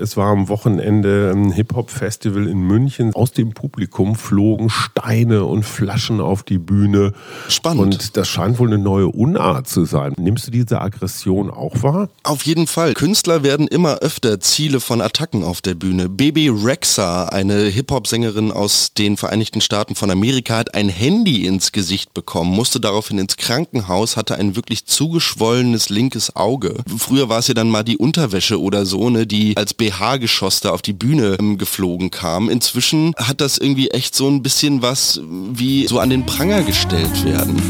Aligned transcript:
Es 0.00 0.16
war 0.16 0.28
am 0.28 0.48
Wochenende 0.48 1.30
ein 1.34 1.52
Hip-Hop-Festival 1.52 2.46
in 2.46 2.60
München. 2.60 3.12
Aus 3.12 3.32
dem 3.32 3.52
Publikum 3.52 4.14
flogen 4.14 4.70
Steine 4.70 5.44
und 5.44 5.64
Flaschen 5.64 6.22
auf 6.22 6.42
die 6.44 6.56
Bühne. 6.56 7.12
Spannend. 7.48 7.82
Und 7.82 8.16
das 8.16 8.26
scheint 8.26 8.58
wohl 8.58 8.68
eine 8.68 8.78
neue 8.78 9.08
Unart 9.08 9.68
zu 9.68 9.84
sein. 9.84 10.14
Nimmst 10.16 10.46
du 10.46 10.50
diese 10.50 10.80
Aggression 10.80 11.50
auch 11.50 11.82
wahr? 11.82 12.08
Auf 12.22 12.44
jeden 12.44 12.66
Fall. 12.66 12.94
Künstler 12.94 13.42
werden 13.42 13.68
immer 13.68 13.96
öfter 13.98 14.40
Ziele 14.40 14.80
von 14.80 15.02
Attacken 15.02 15.44
auf 15.44 15.60
der 15.60 15.74
Bühne. 15.74 16.08
Baby 16.08 16.48
Rexa, 16.48 17.26
eine 17.26 17.64
Hip-Hop-Sängerin 17.64 18.50
aus 18.50 18.94
den 18.94 19.18
Vereinigten 19.18 19.60
Staaten 19.60 19.94
von 19.94 20.10
Amerika, 20.10 20.56
hat 20.56 20.74
ein 20.74 20.88
Handy 20.88 21.44
ins 21.44 21.70
Gesicht 21.70 22.14
bekommen, 22.14 22.50
musste 22.50 22.80
daraufhin 22.80 23.18
ins 23.18 23.36
Krankenhaus, 23.36 24.16
hatte 24.16 24.36
ein 24.36 24.56
wirklich 24.56 24.86
zugeschwollenes 24.86 25.90
linkes 25.90 26.34
Auge. 26.34 26.76
Früher 26.96 27.28
war 27.28 27.40
es 27.40 27.48
ja 27.48 27.54
dann 27.54 27.68
mal 27.68 27.82
die 27.82 27.98
Unterwäsche 27.98 28.58
oder 28.58 28.86
so, 28.86 29.10
ne, 29.10 29.26
die 29.26 29.54
als 29.54 29.74
BH-Geschoss 29.82 30.60
da 30.60 30.70
auf 30.70 30.80
die 30.80 30.92
Bühne 30.92 31.36
ähm, 31.40 31.58
geflogen 31.58 32.12
kam. 32.12 32.48
Inzwischen 32.48 33.14
hat 33.16 33.40
das 33.40 33.58
irgendwie 33.58 33.90
echt 33.90 34.14
so 34.14 34.28
ein 34.28 34.40
bisschen 34.40 34.80
was 34.80 35.20
wie 35.24 35.88
so 35.88 35.98
an 35.98 36.08
den 36.08 36.24
Pranger 36.24 36.62
gestellt 36.62 37.24
werden. 37.24 37.60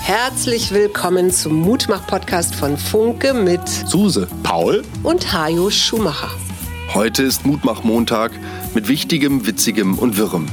Herzlich 0.00 0.72
willkommen 0.72 1.30
zum 1.30 1.54
Mutmach-Podcast 1.60 2.56
von 2.56 2.76
Funke 2.76 3.32
mit 3.32 3.68
Suse, 3.68 4.26
Paul 4.42 4.82
und 5.04 5.32
Hajo 5.32 5.70
Schumacher. 5.70 6.30
Heute 6.92 7.22
ist 7.22 7.46
Mutmach-Montag 7.46 8.32
mit 8.74 8.88
Wichtigem, 8.88 9.46
Witzigem 9.46 9.98
und 9.98 10.16
Wirrem. 10.16 10.46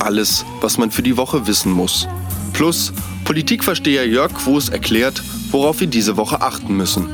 Alles, 0.00 0.44
was 0.60 0.78
man 0.78 0.90
für 0.90 1.02
die 1.02 1.16
Woche 1.16 1.46
wissen 1.46 1.70
muss. 1.70 2.08
Plus 2.52 2.92
Politikversteher 3.24 4.08
Jörg 4.08 4.34
Quos 4.34 4.68
erklärt, 4.68 5.22
worauf 5.52 5.78
wir 5.78 5.86
diese 5.86 6.16
Woche 6.16 6.40
achten 6.40 6.76
müssen. 6.76 7.08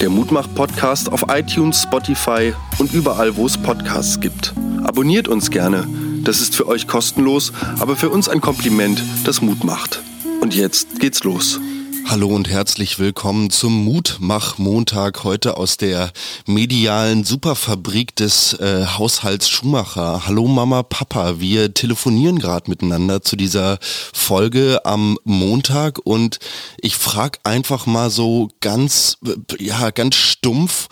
Der 0.00 0.10
Mutmach-Podcast 0.10 1.10
auf 1.12 1.24
iTunes, 1.28 1.82
Spotify 1.82 2.52
und 2.78 2.92
überall, 2.92 3.36
wo 3.36 3.46
es 3.46 3.56
Podcasts 3.56 4.20
gibt. 4.20 4.52
Abonniert 4.82 5.28
uns 5.28 5.50
gerne. 5.50 5.86
Das 6.24 6.40
ist 6.40 6.54
für 6.54 6.66
euch 6.66 6.86
kostenlos, 6.86 7.52
aber 7.78 7.96
für 7.96 8.10
uns 8.10 8.28
ein 8.28 8.40
Kompliment, 8.40 9.02
das 9.24 9.40
Mut 9.40 9.64
macht. 9.64 10.02
Und 10.40 10.54
jetzt 10.54 11.00
geht's 11.00 11.24
los. 11.24 11.60
Hallo 12.06 12.28
und 12.28 12.48
herzlich 12.48 12.98
willkommen 12.98 13.50
zum 13.50 13.84
Mutmach-Montag 13.84 15.24
heute 15.24 15.56
aus 15.56 15.78
der 15.78 16.12
medialen 16.46 17.24
Superfabrik 17.24 18.14
des 18.14 18.52
äh, 18.54 18.84
Haushalts 18.86 19.48
Schumacher. 19.48 20.26
Hallo 20.26 20.46
Mama, 20.46 20.82
Papa, 20.82 21.40
wir 21.40 21.72
telefonieren 21.72 22.38
gerade 22.38 22.70
miteinander 22.70 23.22
zu 23.22 23.36
dieser 23.36 23.78
Folge 23.80 24.80
am 24.84 25.18
Montag 25.24 25.98
und 26.04 26.38
ich 26.76 26.96
frage 26.96 27.38
einfach 27.42 27.86
mal 27.86 28.10
so 28.10 28.48
ganz, 28.60 29.18
ja, 29.58 29.90
ganz 29.90 30.16
stumpf, 30.16 30.88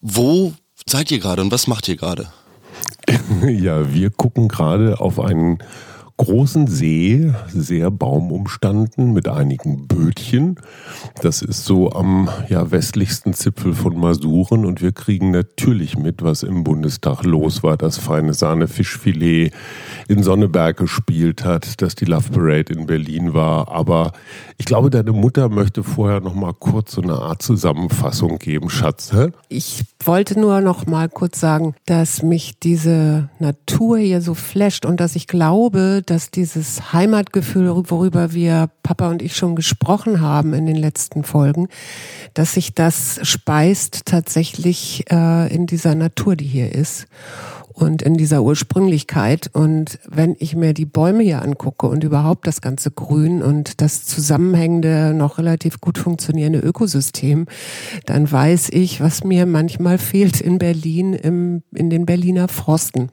wo 0.00 0.54
seid 0.86 1.10
ihr 1.10 1.20
gerade 1.20 1.40
und 1.42 1.52
was 1.52 1.68
macht 1.68 1.88
ihr 1.88 1.96
gerade? 1.96 2.32
ja, 3.46 3.92
wir 3.94 4.10
gucken 4.10 4.48
gerade 4.48 5.00
auf 5.00 5.20
einen 5.20 5.58
großen 6.18 6.66
See, 6.66 7.32
sehr 7.46 7.92
baumumstanden 7.92 9.12
mit 9.12 9.28
einigen 9.28 9.86
Bötchen. 9.86 10.56
Das 11.22 11.42
ist 11.42 11.64
so 11.64 11.92
am 11.92 12.28
ja, 12.48 12.72
westlichsten 12.72 13.34
Zipfel 13.34 13.72
von 13.72 13.96
Masuren 13.96 14.66
und 14.66 14.82
wir 14.82 14.90
kriegen 14.90 15.30
natürlich 15.30 15.96
mit, 15.96 16.22
was 16.22 16.42
im 16.42 16.64
Bundestag 16.64 17.22
los 17.22 17.62
war, 17.62 17.76
dass 17.76 17.98
feine 17.98 18.34
Sahne 18.34 18.66
Fischfilet 18.66 19.52
in 20.08 20.24
Sonneberg 20.24 20.76
gespielt 20.76 21.44
hat, 21.44 21.80
dass 21.80 21.94
die 21.94 22.04
Love 22.04 22.30
Parade 22.32 22.72
in 22.72 22.86
Berlin 22.86 23.32
war. 23.32 23.68
Aber 23.68 24.12
ich 24.58 24.66
glaube, 24.66 24.90
deine 24.90 25.12
Mutter 25.12 25.48
möchte 25.48 25.84
vorher 25.84 26.20
noch 26.20 26.34
mal 26.34 26.52
kurz 26.52 26.92
so 26.92 27.00
eine 27.00 27.14
Art 27.14 27.42
Zusammenfassung 27.42 28.38
geben, 28.38 28.70
Schatz. 28.70 29.12
Hä? 29.12 29.28
Ich 29.48 29.84
wollte 30.04 30.38
nur 30.38 30.60
noch 30.62 30.86
mal 30.86 31.08
kurz 31.08 31.38
sagen, 31.38 31.76
dass 31.86 32.24
mich 32.24 32.58
diese 32.58 33.28
Natur 33.38 33.98
hier 33.98 34.20
so 34.20 34.34
flasht 34.34 34.84
und 34.84 34.98
dass 34.98 35.14
ich 35.14 35.28
glaube, 35.28 36.02
dass 36.10 36.30
dieses 36.30 36.92
Heimatgefühl, 36.92 37.68
worüber 37.68 38.32
wir 38.32 38.70
Papa 38.82 39.08
und 39.10 39.22
ich 39.22 39.36
schon 39.36 39.56
gesprochen 39.56 40.20
haben 40.20 40.54
in 40.54 40.66
den 40.66 40.76
letzten 40.76 41.24
Folgen, 41.24 41.68
dass 42.34 42.54
sich 42.54 42.74
das 42.74 43.20
speist 43.22 44.06
tatsächlich 44.06 45.04
äh, 45.10 45.52
in 45.52 45.66
dieser 45.66 45.94
Natur, 45.94 46.36
die 46.36 46.46
hier 46.46 46.74
ist 46.74 47.06
und 47.78 48.02
in 48.02 48.14
dieser 48.14 48.42
Ursprünglichkeit. 48.42 49.50
Und 49.52 49.98
wenn 50.08 50.36
ich 50.38 50.56
mir 50.56 50.74
die 50.74 50.84
Bäume 50.84 51.22
hier 51.22 51.42
angucke 51.42 51.86
und 51.86 52.04
überhaupt 52.04 52.46
das 52.46 52.60
ganze 52.60 52.90
Grün 52.90 53.42
und 53.42 53.80
das 53.80 54.04
zusammenhängende, 54.04 55.14
noch 55.14 55.38
relativ 55.38 55.80
gut 55.80 55.98
funktionierende 55.98 56.58
Ökosystem, 56.58 57.46
dann 58.06 58.30
weiß 58.30 58.70
ich, 58.70 59.00
was 59.00 59.24
mir 59.24 59.46
manchmal 59.46 59.98
fehlt 59.98 60.40
in 60.40 60.58
Berlin, 60.58 61.12
im, 61.12 61.62
in 61.74 61.90
den 61.90 62.04
Berliner 62.04 62.48
Frosten. 62.48 63.10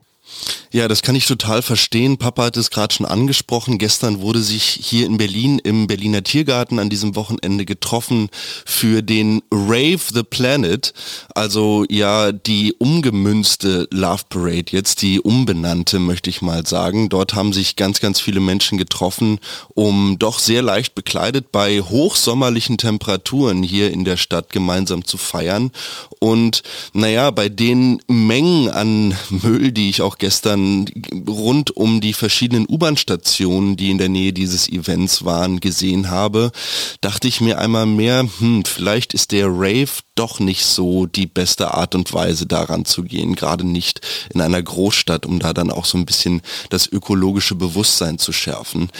Ja, 0.72 0.88
das 0.88 1.02
kann 1.02 1.14
ich 1.14 1.26
total 1.26 1.62
verstehen. 1.62 2.18
Papa 2.18 2.44
hat 2.44 2.56
es 2.56 2.70
gerade 2.70 2.94
schon 2.94 3.06
angesprochen. 3.06 3.78
Gestern 3.78 4.20
wurde 4.20 4.42
sich 4.42 4.78
hier 4.82 5.06
in 5.06 5.16
Berlin 5.16 5.58
im 5.58 5.86
Berliner 5.86 6.22
Tiergarten 6.22 6.78
an 6.78 6.90
diesem 6.90 7.16
Wochenende 7.16 7.64
getroffen 7.64 8.28
für 8.64 9.02
den 9.02 9.42
Rave 9.50 10.00
the 10.12 10.22
Planet. 10.22 10.92
Also 11.34 11.84
ja, 11.88 12.32
die 12.32 12.74
umgemünzte 12.74 13.88
Love 13.90 14.24
Parade, 14.28 14.66
jetzt 14.70 15.02
die 15.02 15.20
umbenannte, 15.20 15.98
möchte 15.98 16.30
ich 16.30 16.42
mal 16.42 16.66
sagen. 16.66 17.08
Dort 17.08 17.34
haben 17.34 17.52
sich 17.52 17.76
ganz, 17.76 18.00
ganz 18.00 18.20
viele 18.20 18.40
Menschen 18.40 18.76
getroffen, 18.76 19.38
um 19.74 20.18
doch 20.18 20.38
sehr 20.38 20.62
leicht 20.62 20.94
bekleidet 20.94 21.52
bei 21.52 21.80
hochsommerlichen 21.80 22.76
Temperaturen 22.76 23.62
hier 23.62 23.92
in 23.92 24.04
der 24.04 24.16
Stadt 24.16 24.52
gemeinsam 24.52 25.04
zu 25.04 25.16
feiern. 25.16 25.70
Und 26.18 26.62
naja, 26.92 27.30
bei 27.30 27.48
den 27.48 28.02
Mengen 28.08 28.68
an 28.68 29.16
Müll, 29.30 29.72
die 29.72 29.88
ich 29.88 30.02
auch 30.02 30.15
gestern 30.18 30.86
rund 31.26 31.76
um 31.76 32.00
die 32.00 32.12
verschiedenen 32.12 32.66
U-Bahn-Stationen, 32.68 33.76
die 33.76 33.90
in 33.90 33.98
der 33.98 34.08
Nähe 34.08 34.32
dieses 34.32 34.68
Events 34.68 35.24
waren, 35.24 35.60
gesehen 35.60 36.10
habe, 36.10 36.52
dachte 37.00 37.28
ich 37.28 37.40
mir 37.40 37.58
einmal 37.58 37.86
mehr, 37.86 38.28
hm, 38.38 38.64
vielleicht 38.64 39.14
ist 39.14 39.32
der 39.32 39.46
Rave 39.48 39.88
doch 40.14 40.40
nicht 40.40 40.64
so 40.64 41.06
die 41.06 41.26
beste 41.26 41.74
Art 41.74 41.94
und 41.94 42.12
Weise 42.12 42.46
daran 42.46 42.84
zu 42.84 43.02
gehen, 43.02 43.34
gerade 43.34 43.66
nicht 43.66 44.00
in 44.32 44.40
einer 44.40 44.62
Großstadt, 44.62 45.26
um 45.26 45.38
da 45.38 45.52
dann 45.52 45.70
auch 45.70 45.84
so 45.84 45.98
ein 45.98 46.06
bisschen 46.06 46.42
das 46.70 46.90
ökologische 46.90 47.54
Bewusstsein 47.54 48.18
zu 48.18 48.32
schärfen. 48.32 48.90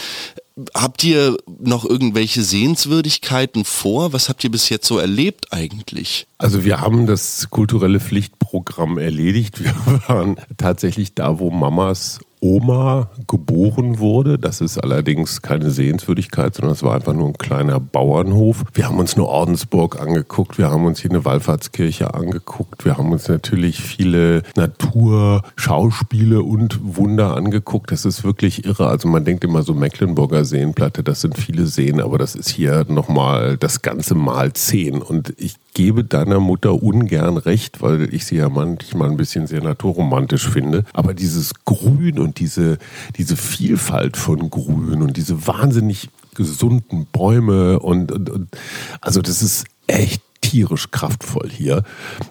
Habt 0.73 1.03
ihr 1.03 1.37
noch 1.59 1.85
irgendwelche 1.85 2.41
Sehenswürdigkeiten 2.41 3.63
vor? 3.63 4.13
Was 4.13 4.27
habt 4.27 4.43
ihr 4.43 4.49
bis 4.49 4.69
jetzt 4.69 4.87
so 4.87 4.97
erlebt 4.97 5.53
eigentlich? 5.53 6.25
Also 6.39 6.63
wir 6.63 6.81
haben 6.81 7.05
das 7.05 7.49
kulturelle 7.51 7.99
Pflichtprogramm 7.99 8.97
erledigt. 8.97 9.63
Wir 9.63 9.75
waren 10.07 10.37
tatsächlich 10.57 11.13
da, 11.13 11.37
wo 11.37 11.51
Mamas 11.51 12.19
Oma 12.39 13.09
geboren 13.27 13.99
wurde. 13.99 14.37
Das 14.37 14.61
ist 14.61 14.77
allerdings 14.77 15.41
keine 15.41 15.71
Sehenswürdigkeit, 15.71 16.55
sondern 16.55 16.73
es 16.73 16.83
war 16.83 16.95
einfach 16.95 17.13
nur 17.13 17.27
ein 17.27 17.37
kleiner 17.37 17.79
Bauernhof. 17.79 18.63
Wir 18.73 18.87
haben 18.87 18.99
uns 18.99 19.15
eine 19.15 19.25
Ordensburg 19.25 19.99
angeguckt, 19.99 20.57
wir 20.57 20.69
haben 20.69 20.85
uns 20.85 20.99
hier 20.99 21.11
eine 21.11 21.25
Wallfahrtskirche 21.25 22.13
angeguckt, 22.13 22.85
wir 22.85 22.97
haben 22.97 23.11
uns 23.11 23.27
natürlich 23.27 23.81
viele 23.81 24.43
Naturschauspiele 24.55 26.41
und 26.43 26.79
Wunder 26.83 27.35
angeguckt. 27.35 27.91
Das 27.91 28.05
ist 28.05 28.23
wirklich 28.23 28.65
irre. 28.65 28.87
Also 28.87 29.07
man 29.07 29.25
denkt 29.25 29.43
immer 29.43 29.63
so 29.63 29.73
Mecklenburger 29.73 30.45
Seenplatte, 30.45 31.03
das 31.03 31.21
sind 31.21 31.37
viele 31.37 31.65
Seen, 31.65 32.01
aber 32.01 32.17
das 32.17 32.35
ist 32.35 32.49
hier 32.49 32.85
nochmal 32.87 33.57
das 33.57 33.81
ganze 33.81 34.15
Mal 34.15 34.53
zehn. 34.53 35.01
Und 35.01 35.33
ich 35.37 35.55
gebe 35.77 36.03
deiner 36.03 36.39
Mutter 36.39 36.81
ungern 36.81 37.37
recht, 37.37 37.83
weil 37.83 38.11
ich 38.11 38.25
sie 38.25 38.37
ja 38.37 38.49
manchmal 38.49 39.11
ein 39.11 39.15
bisschen 39.15 39.45
sehr 39.45 39.61
naturromantisch 39.61 40.49
finde. 40.49 40.83
Aber 40.91 41.13
dieses 41.13 41.53
Grün 41.65 42.17
und 42.17 42.39
diese, 42.39 42.79
diese 43.15 43.37
Vielfalt 43.37 44.17
von 44.17 44.49
Grün 44.49 45.03
und 45.03 45.17
diese 45.17 45.45
wahnsinnig 45.45 46.09
gesunden 46.33 47.05
Bäume 47.05 47.79
und, 47.79 48.11
und, 48.11 48.27
und 48.31 48.49
also 49.01 49.21
das 49.21 49.43
ist 49.43 49.65
echt 49.85 50.23
tierisch 50.41 50.91
kraftvoll 50.91 51.49
hier. 51.49 51.83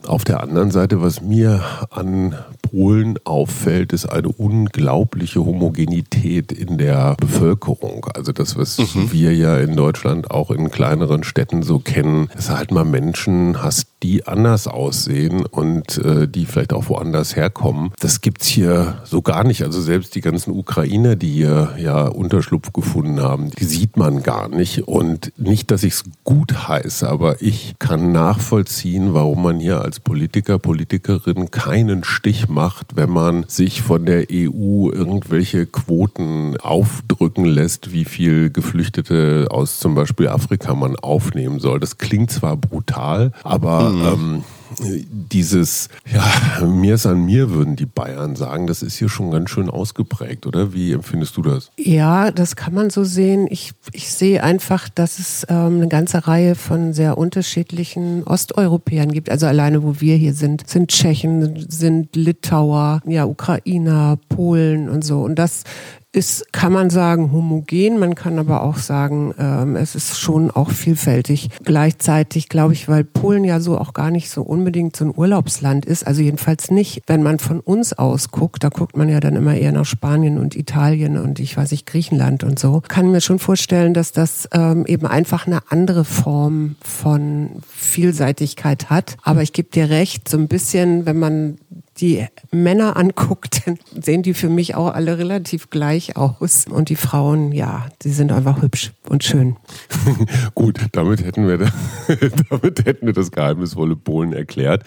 Auf 0.06 0.25
der 0.25 0.43
anderen 0.43 0.71
Seite, 0.71 1.03
was 1.03 1.21
mir 1.21 1.62
an 1.91 2.34
Polen 2.63 3.19
auffällt, 3.25 3.92
ist 3.92 4.07
eine 4.07 4.28
unglaubliche 4.28 5.45
Homogenität 5.45 6.53
in 6.53 6.78
der 6.78 7.16
Bevölkerung. 7.19 8.07
Also 8.15 8.33
das, 8.33 8.57
was 8.57 8.78
mhm. 8.78 9.13
wir 9.13 9.34
ja 9.34 9.59
in 9.59 9.77
Deutschland 9.77 10.30
auch 10.30 10.51
in 10.51 10.71
kleineren 10.71 11.25
Städten 11.25 11.63
so 11.63 11.78
kennen, 11.78 12.28
dass 12.34 12.51
halt 12.51 12.71
mal 12.71 12.84
Menschen 12.84 13.63
hast, 13.63 13.89
die 14.06 14.24
anders 14.24 14.68
aussehen 14.68 15.44
und 15.44 15.98
äh, 15.98 16.28
die 16.28 16.47
vielleicht 16.47 16.72
auch 16.72 16.88
woanders 16.88 17.34
herkommen. 17.34 17.91
Das 17.98 18.20
gibt's 18.20 18.47
hier 18.47 18.98
so 19.04 19.20
gar 19.20 19.42
nicht. 19.42 19.64
Also 19.64 19.80
selbst 19.80 20.14
die 20.14 20.20
ganzen 20.20 20.53
Ukrainer, 20.53 21.16
die 21.16 21.32
hier 21.32 21.74
ja 21.76 22.06
Unterschlupf 22.06 22.72
gefunden 22.72 23.20
haben, 23.20 23.50
die 23.50 23.64
sieht 23.64 23.97
man 23.97 24.22
gar 24.22 24.48
nicht. 24.48 24.86
Und 24.86 25.32
nicht, 25.36 25.72
dass 25.72 25.82
ich 25.82 25.94
es 25.94 26.04
gut 26.22 26.68
heiße, 26.68 27.08
aber 27.08 27.42
ich 27.42 27.74
kann 27.80 28.12
nachvollziehen, 28.12 29.12
warum 29.12 29.42
man 29.42 29.58
hier 29.58 29.80
als 29.80 29.98
Politiker, 29.98 30.60
Politikerin 30.60 31.50
keinen 31.50 32.04
Stich 32.04 32.48
macht, 32.48 32.94
wenn 32.94 33.10
man 33.10 33.44
sich 33.48 33.82
von 33.82 34.06
der 34.06 34.26
EU 34.30 34.88
irgendwelche 34.92 35.66
Quoten 35.66 36.56
aufdrücken 36.58 37.44
lässt, 37.44 37.92
wie 37.92 38.04
viel 38.04 38.50
Geflüchtete 38.50 39.48
aus 39.50 39.80
zum 39.80 39.97
Beispiel 39.97 40.28
Afrika 40.28 40.74
man 40.74 40.94
aufnehmen 40.94 41.58
soll. 41.58 41.80
Das 41.80 41.98
klingt 41.98 42.30
zwar 42.30 42.56
brutal, 42.56 43.32
aber 43.42 43.96
mhm. 43.97 44.04
ähm, 44.04 44.45
dieses, 44.81 45.89
ja, 46.13 46.66
mir 46.66 46.95
ist 46.95 47.07
an 47.07 47.25
mir, 47.25 47.51
würden 47.51 47.77
die 47.77 47.87
Bayern 47.87 48.37
sagen, 48.37 48.66
das 48.66 48.83
ist 48.83 48.97
hier 48.97 49.09
schon 49.09 49.31
ganz 49.31 49.51
schön 49.51 49.71
ausgeprägt, 49.71 50.47
oder? 50.47 50.72
Wie 50.72 50.93
empfindest 50.93 51.37
du 51.37 51.43
das? 51.43 51.71
Ja, 51.78 52.31
das 52.31 52.57
kann 52.57 52.75
man 52.75 52.91
so 52.91 53.04
sehen. 53.04 53.47
Ich, 53.51 53.72
ich 53.93 54.13
sehe 54.13 54.43
einfach, 54.43 54.89
dass 54.89 55.19
es 55.19 55.47
ähm, 55.48 55.77
eine 55.77 55.89
ganze 55.89 56.27
Reihe 56.27 56.54
von 56.54 56.93
sehr 56.93 57.16
unterschiedlichen 57.16 58.25
Osteuropäern 58.25 59.13
gibt. 59.13 59.31
Also 59.31 59.47
alleine, 59.47 59.83
wo 59.83 60.01
wir 60.01 60.16
hier 60.16 60.34
sind, 60.34 60.69
sind 60.69 60.91
Tschechen, 60.91 61.66
sind 61.69 62.16
Litauer, 62.16 63.01
ja, 63.07 63.25
Ukrainer, 63.25 64.19
Polen 64.28 64.89
und 64.89 65.04
so. 65.04 65.22
Und 65.22 65.37
das 65.37 65.63
ist, 66.12 66.53
kann 66.53 66.72
man 66.72 66.88
sagen, 66.88 67.30
homogen, 67.32 67.98
man 67.98 68.14
kann 68.14 68.38
aber 68.38 68.62
auch 68.62 68.78
sagen, 68.78 69.34
ähm, 69.38 69.76
es 69.76 69.94
ist 69.94 70.18
schon 70.18 70.50
auch 70.50 70.70
vielfältig. 70.70 71.50
Gleichzeitig 71.62 72.48
glaube 72.48 72.72
ich, 72.72 72.88
weil 72.88 73.04
Polen 73.04 73.44
ja 73.44 73.60
so 73.60 73.76
auch 73.76 73.92
gar 73.92 74.10
nicht 74.10 74.30
so 74.30 74.42
unbedingt 74.42 74.97
so 74.97 75.04
ein 75.04 75.12
Urlaubsland 75.14 75.84
ist, 75.84 76.06
also 76.06 76.22
jedenfalls 76.22 76.70
nicht, 76.70 77.03
wenn 77.06 77.22
man 77.22 77.38
von 77.38 77.60
uns 77.60 77.92
aus 77.92 78.30
guckt, 78.30 78.64
da 78.64 78.70
guckt 78.70 78.97
man 78.97 79.08
ja 79.08 79.20
dann 79.20 79.36
immer 79.36 79.54
eher 79.54 79.72
nach 79.72 79.84
Spanien 79.84 80.38
und 80.38 80.56
Italien 80.56 81.18
und 81.18 81.38
ich 81.38 81.56
weiß 81.56 81.70
nicht, 81.72 81.86
Griechenland 81.86 82.44
und 82.44 82.58
so, 82.58 82.82
kann 82.88 83.10
mir 83.10 83.20
schon 83.20 83.38
vorstellen, 83.38 83.92
dass 83.92 84.12
das 84.12 84.48
ähm, 84.53 84.86
eben 84.86 85.06
einfach 85.06 85.47
eine 85.47 85.60
andere 85.70 86.04
Form 86.04 86.76
von 86.80 87.62
Vielseitigkeit 87.68 88.88
hat. 88.88 89.16
Aber 89.22 89.42
ich 89.42 89.53
gebe 89.53 89.68
dir 89.70 89.91
recht, 89.91 90.28
so 90.28 90.38
ein 90.38 90.48
bisschen, 90.48 91.04
wenn 91.04 91.18
man 91.18 91.58
die 91.98 92.27
Männer 92.51 92.97
anguckt, 92.97 93.63
sehen 94.01 94.22
die 94.22 94.34
für 94.34 94.48
mich 94.48 94.75
auch 94.75 94.93
alle 94.93 95.19
relativ 95.19 95.71
gleich 95.71 96.16
aus. 96.16 96.66
Und 96.69 96.89
die 96.89 96.97
Frauen, 96.97 97.53
ja, 97.53 97.87
die 98.03 98.10
sind 98.10 98.33
einfach 98.33 98.63
hübsch 98.63 98.93
und 99.09 99.25
schön. 99.25 99.57
Gut, 100.54 100.81
damit 100.93 101.25
hätten 101.25 101.47
wir, 101.47 101.59
damit 102.51 102.84
hätten 102.84 103.07
wir 103.07 103.13
das 103.13 103.31
geheimnisvolle 103.31 103.97
Polen 103.97 104.33
erklärt. 104.33 104.84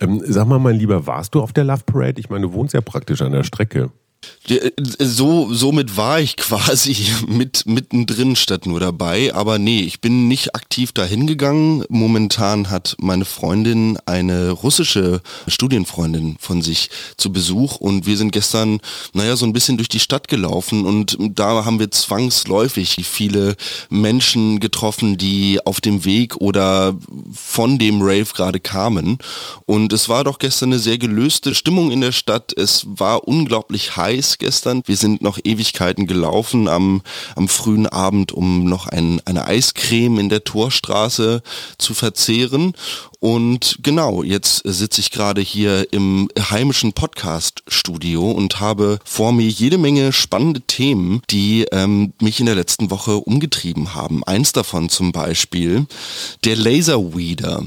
Ähm, 0.00 0.22
sag 0.24 0.46
mal, 0.46 0.58
mein 0.58 0.76
Lieber, 0.76 1.06
warst 1.06 1.34
du 1.34 1.40
auf 1.40 1.52
der 1.52 1.64
Love 1.64 1.82
Parade? 1.86 2.20
Ich 2.20 2.30
meine, 2.30 2.46
du 2.46 2.52
wohnst 2.52 2.74
ja 2.74 2.80
praktisch 2.80 3.22
an 3.22 3.32
der 3.32 3.44
Strecke. 3.44 3.90
Äh, 4.48 4.70
so, 4.98 5.52
somit 5.52 5.96
war 5.96 6.20
ich 6.20 6.36
quasi 6.36 6.96
mit 7.26 7.64
mittendrin 7.66 8.36
statt 8.36 8.66
nur 8.66 8.80
dabei. 8.80 9.34
Aber 9.34 9.58
nee, 9.58 9.80
ich 9.80 10.00
bin 10.00 10.28
nicht 10.28 10.54
aktiv 10.54 10.92
dahin 10.92 11.26
gegangen. 11.26 11.84
Momentan 11.88 12.70
hat 12.70 12.96
meine 12.98 13.24
Freundin 13.24 13.98
eine 14.06 14.50
russische 14.50 15.20
Studienfreundin 15.46 16.36
von 16.40 16.62
sich 16.62 16.90
zu 17.16 17.32
Besuch 17.32 17.76
und 17.76 18.06
wir 18.06 18.16
sind 18.16 18.32
gestern, 18.32 18.80
naja, 19.12 19.36
so 19.36 19.46
ein 19.46 19.52
bisschen 19.52 19.76
durch 19.76 19.88
die 19.88 20.00
Stadt 20.00 20.28
gelaufen 20.28 20.84
und 20.84 21.16
da 21.20 21.64
haben 21.64 21.78
wir 21.78 21.90
zwangsläufig 21.90 22.96
viele 23.06 23.56
Menschen 23.88 24.60
getroffen, 24.60 25.16
die 25.16 25.60
auf 25.64 25.80
dem 25.80 26.04
Weg 26.04 26.36
oder 26.36 26.96
von 27.32 27.78
dem 27.78 28.02
Rave 28.02 28.26
gerade 28.34 28.60
kamen. 28.60 29.18
Und 29.66 29.92
es 29.92 30.08
war 30.08 30.24
doch 30.24 30.38
gestern 30.38 30.70
eine 30.70 30.78
sehr 30.78 30.98
gelöste 30.98 31.54
Stimmung 31.54 31.90
in 31.90 32.00
der 32.00 32.12
Stadt. 32.12 32.52
Es 32.56 32.86
war 32.86 33.26
unglaublich 33.26 33.96
heiß 33.96 34.09
gestern. 34.38 34.82
Wir 34.86 34.96
sind 34.96 35.22
noch 35.22 35.38
Ewigkeiten 35.42 36.06
gelaufen 36.06 36.68
am, 36.68 37.02
am 37.36 37.48
frühen 37.48 37.86
Abend, 37.86 38.32
um 38.32 38.64
noch 38.64 38.86
ein, 38.86 39.20
eine 39.24 39.46
Eiscreme 39.46 40.18
in 40.18 40.28
der 40.28 40.44
Torstraße 40.44 41.42
zu 41.78 41.94
verzehren. 41.94 42.74
Und 43.20 43.80
genau, 43.82 44.22
jetzt 44.22 44.62
sitze 44.64 45.02
ich 45.02 45.10
gerade 45.10 45.42
hier 45.42 45.92
im 45.92 46.30
heimischen 46.38 46.94
Podcast-Studio 46.94 48.30
und 48.30 48.60
habe 48.60 48.98
vor 49.04 49.32
mir 49.32 49.46
jede 49.46 49.76
Menge 49.76 50.14
spannende 50.14 50.62
Themen, 50.62 51.20
die 51.28 51.66
ähm, 51.70 52.14
mich 52.18 52.40
in 52.40 52.46
der 52.46 52.54
letzten 52.54 52.90
Woche 52.90 53.16
umgetrieben 53.16 53.94
haben. 53.94 54.24
Eins 54.24 54.52
davon 54.52 54.88
zum 54.88 55.12
Beispiel 55.12 55.86
der 56.44 56.56
Laserweeder. 56.56 57.66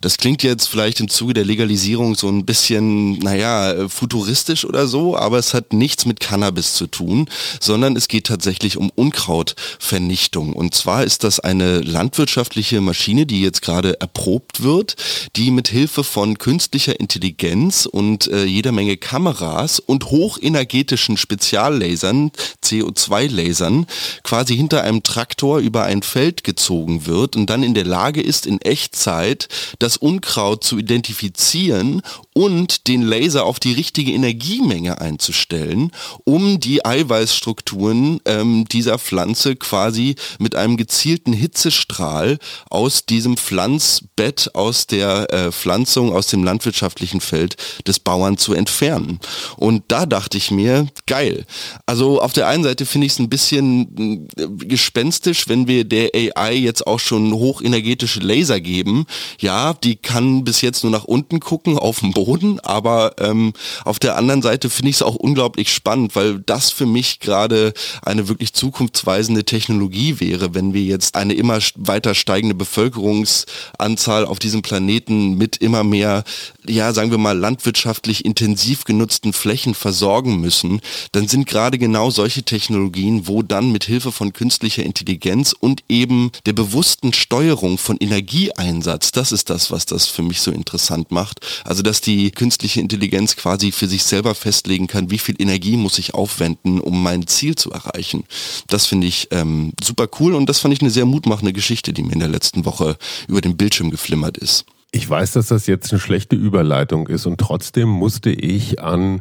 Das 0.00 0.16
klingt 0.16 0.42
jetzt 0.42 0.66
vielleicht 0.66 0.98
im 0.98 1.08
Zuge 1.08 1.32
der 1.32 1.44
Legalisierung 1.44 2.16
so 2.16 2.28
ein 2.28 2.44
bisschen, 2.44 3.20
naja, 3.20 3.88
futuristisch 3.88 4.64
oder 4.64 4.88
so, 4.88 5.16
aber 5.16 5.38
es 5.38 5.54
hat 5.54 5.72
nichts 5.72 6.06
mit 6.06 6.18
Cannabis 6.18 6.74
zu 6.74 6.88
tun, 6.88 7.30
sondern 7.60 7.94
es 7.94 8.08
geht 8.08 8.26
tatsächlich 8.26 8.76
um 8.76 8.90
Unkrautvernichtung. 8.90 10.54
Und 10.54 10.74
zwar 10.74 11.04
ist 11.04 11.22
das 11.22 11.38
eine 11.38 11.82
landwirtschaftliche 11.82 12.80
Maschine, 12.80 13.26
die 13.26 13.42
jetzt 13.42 13.62
gerade 13.62 14.00
erprobt 14.00 14.64
wird 14.64 14.87
wird, 14.88 14.96
die 15.36 15.50
mit 15.50 15.68
Hilfe 15.68 16.04
von 16.04 16.38
künstlicher 16.38 16.98
Intelligenz 16.98 17.86
und 17.86 18.28
äh, 18.28 18.44
jeder 18.44 18.72
Menge 18.72 18.96
Kameras 18.96 19.80
und 19.80 20.06
hochenergetischen 20.06 21.16
Speziallasern, 21.16 22.32
CO2-Lasern, 22.64 23.86
quasi 24.22 24.56
hinter 24.56 24.82
einem 24.82 25.02
Traktor 25.02 25.58
über 25.58 25.84
ein 25.84 26.02
Feld 26.02 26.44
gezogen 26.44 27.06
wird 27.06 27.36
und 27.36 27.50
dann 27.50 27.62
in 27.62 27.74
der 27.74 27.84
Lage 27.84 28.22
ist, 28.22 28.46
in 28.46 28.60
Echtzeit 28.60 29.48
das 29.78 29.96
Unkraut 29.96 30.64
zu 30.64 30.78
identifizieren 30.78 32.02
und 32.38 32.86
den 32.86 33.02
Laser 33.02 33.44
auf 33.44 33.58
die 33.58 33.72
richtige 33.72 34.12
Energiemenge 34.12 35.00
einzustellen, 35.00 35.90
um 36.22 36.60
die 36.60 36.86
Eiweißstrukturen 36.86 38.20
ähm, 38.26 38.64
dieser 38.70 39.00
Pflanze 39.00 39.56
quasi 39.56 40.14
mit 40.38 40.54
einem 40.54 40.76
gezielten 40.76 41.32
Hitzestrahl 41.32 42.38
aus 42.70 43.06
diesem 43.06 43.36
Pflanzbett, 43.36 44.54
aus 44.54 44.86
der 44.86 45.32
äh, 45.32 45.50
Pflanzung, 45.50 46.12
aus 46.12 46.28
dem 46.28 46.44
landwirtschaftlichen 46.44 47.20
Feld 47.20 47.56
des 47.88 47.98
Bauern 47.98 48.38
zu 48.38 48.54
entfernen. 48.54 49.18
Und 49.56 49.82
da 49.88 50.06
dachte 50.06 50.38
ich 50.38 50.52
mir, 50.52 50.86
geil. 51.08 51.44
Also 51.86 52.22
auf 52.22 52.34
der 52.34 52.46
einen 52.46 52.62
Seite 52.62 52.86
finde 52.86 53.08
ich 53.08 53.14
es 53.14 53.18
ein 53.18 53.30
bisschen 53.30 54.28
äh, 54.38 54.46
gespenstisch, 54.64 55.48
wenn 55.48 55.66
wir 55.66 55.82
der 55.82 56.10
AI 56.14 56.54
jetzt 56.54 56.86
auch 56.86 57.00
schon 57.00 57.32
hochenergetische 57.32 58.20
Laser 58.20 58.60
geben. 58.60 59.06
Ja, 59.40 59.74
die 59.74 59.96
kann 59.96 60.44
bis 60.44 60.60
jetzt 60.60 60.84
nur 60.84 60.92
nach 60.92 61.04
unten 61.04 61.40
gucken, 61.40 61.76
auf 61.76 61.98
dem 61.98 62.12
Boden, 62.12 62.27
aber 62.62 63.14
ähm, 63.18 63.54
auf 63.84 63.98
der 63.98 64.16
anderen 64.16 64.42
Seite 64.42 64.68
finde 64.68 64.90
ich 64.90 64.96
es 64.96 65.02
auch 65.02 65.14
unglaublich 65.14 65.72
spannend, 65.72 66.14
weil 66.14 66.40
das 66.40 66.70
für 66.70 66.84
mich 66.84 67.20
gerade 67.20 67.72
eine 68.02 68.28
wirklich 68.28 68.52
zukunftsweisende 68.52 69.44
Technologie 69.44 70.20
wäre, 70.20 70.54
wenn 70.54 70.74
wir 70.74 70.82
jetzt 70.82 71.14
eine 71.14 71.32
immer 71.32 71.58
weiter 71.76 72.14
steigende 72.14 72.54
Bevölkerungsanzahl 72.54 74.26
auf 74.26 74.38
diesem 74.38 74.60
Planeten 74.60 75.38
mit 75.38 75.56
immer 75.56 75.84
mehr, 75.84 76.24
ja, 76.66 76.92
sagen 76.92 77.10
wir 77.10 77.18
mal, 77.18 77.36
landwirtschaftlich 77.36 78.26
intensiv 78.26 78.84
genutzten 78.84 79.32
Flächen 79.32 79.74
versorgen 79.74 80.38
müssen, 80.38 80.80
dann 81.12 81.28
sind 81.28 81.46
gerade 81.46 81.78
genau 81.78 82.10
solche 82.10 82.42
Technologien, 82.42 83.26
wo 83.26 83.42
dann 83.42 83.72
mit 83.72 83.84
Hilfe 83.84 84.12
von 84.12 84.34
künstlicher 84.34 84.82
Intelligenz 84.82 85.54
und 85.58 85.82
eben 85.88 86.30
der 86.44 86.52
bewussten 86.52 87.14
Steuerung 87.14 87.78
von 87.78 87.96
Energieeinsatz, 87.96 89.12
das 89.12 89.32
ist 89.32 89.48
das, 89.48 89.70
was 89.70 89.86
das 89.86 90.06
für 90.06 90.22
mich 90.22 90.42
so 90.42 90.50
interessant 90.50 91.10
macht. 91.10 91.40
Also, 91.64 91.82
dass 91.82 92.02
die 92.02 92.17
künstliche 92.30 92.80
Intelligenz 92.80 93.36
quasi 93.36 93.72
für 93.72 93.86
sich 93.86 94.04
selber 94.04 94.34
festlegen 94.34 94.86
kann, 94.86 95.10
wie 95.10 95.18
viel 95.18 95.36
Energie 95.38 95.76
muss 95.76 95.98
ich 95.98 96.14
aufwenden, 96.14 96.80
um 96.80 97.02
mein 97.02 97.26
Ziel 97.26 97.54
zu 97.54 97.70
erreichen. 97.70 98.24
Das 98.68 98.86
finde 98.86 99.06
ich 99.06 99.28
ähm, 99.30 99.72
super 99.82 100.08
cool 100.20 100.34
und 100.34 100.48
das 100.48 100.60
fand 100.60 100.74
ich 100.74 100.80
eine 100.80 100.90
sehr 100.90 101.06
mutmachende 101.06 101.52
Geschichte, 101.52 101.92
die 101.92 102.02
mir 102.02 102.12
in 102.12 102.20
der 102.20 102.28
letzten 102.28 102.64
Woche 102.64 102.96
über 103.28 103.40
den 103.40 103.56
Bildschirm 103.56 103.90
geflimmert 103.90 104.36
ist. 104.36 104.66
Ich 104.90 105.08
weiß, 105.08 105.32
dass 105.32 105.48
das 105.48 105.66
jetzt 105.66 105.92
eine 105.92 106.00
schlechte 106.00 106.34
Überleitung 106.34 107.08
ist 107.08 107.26
und 107.26 107.38
trotzdem 107.38 107.88
musste 107.88 108.30
ich 108.30 108.80
an 108.80 109.20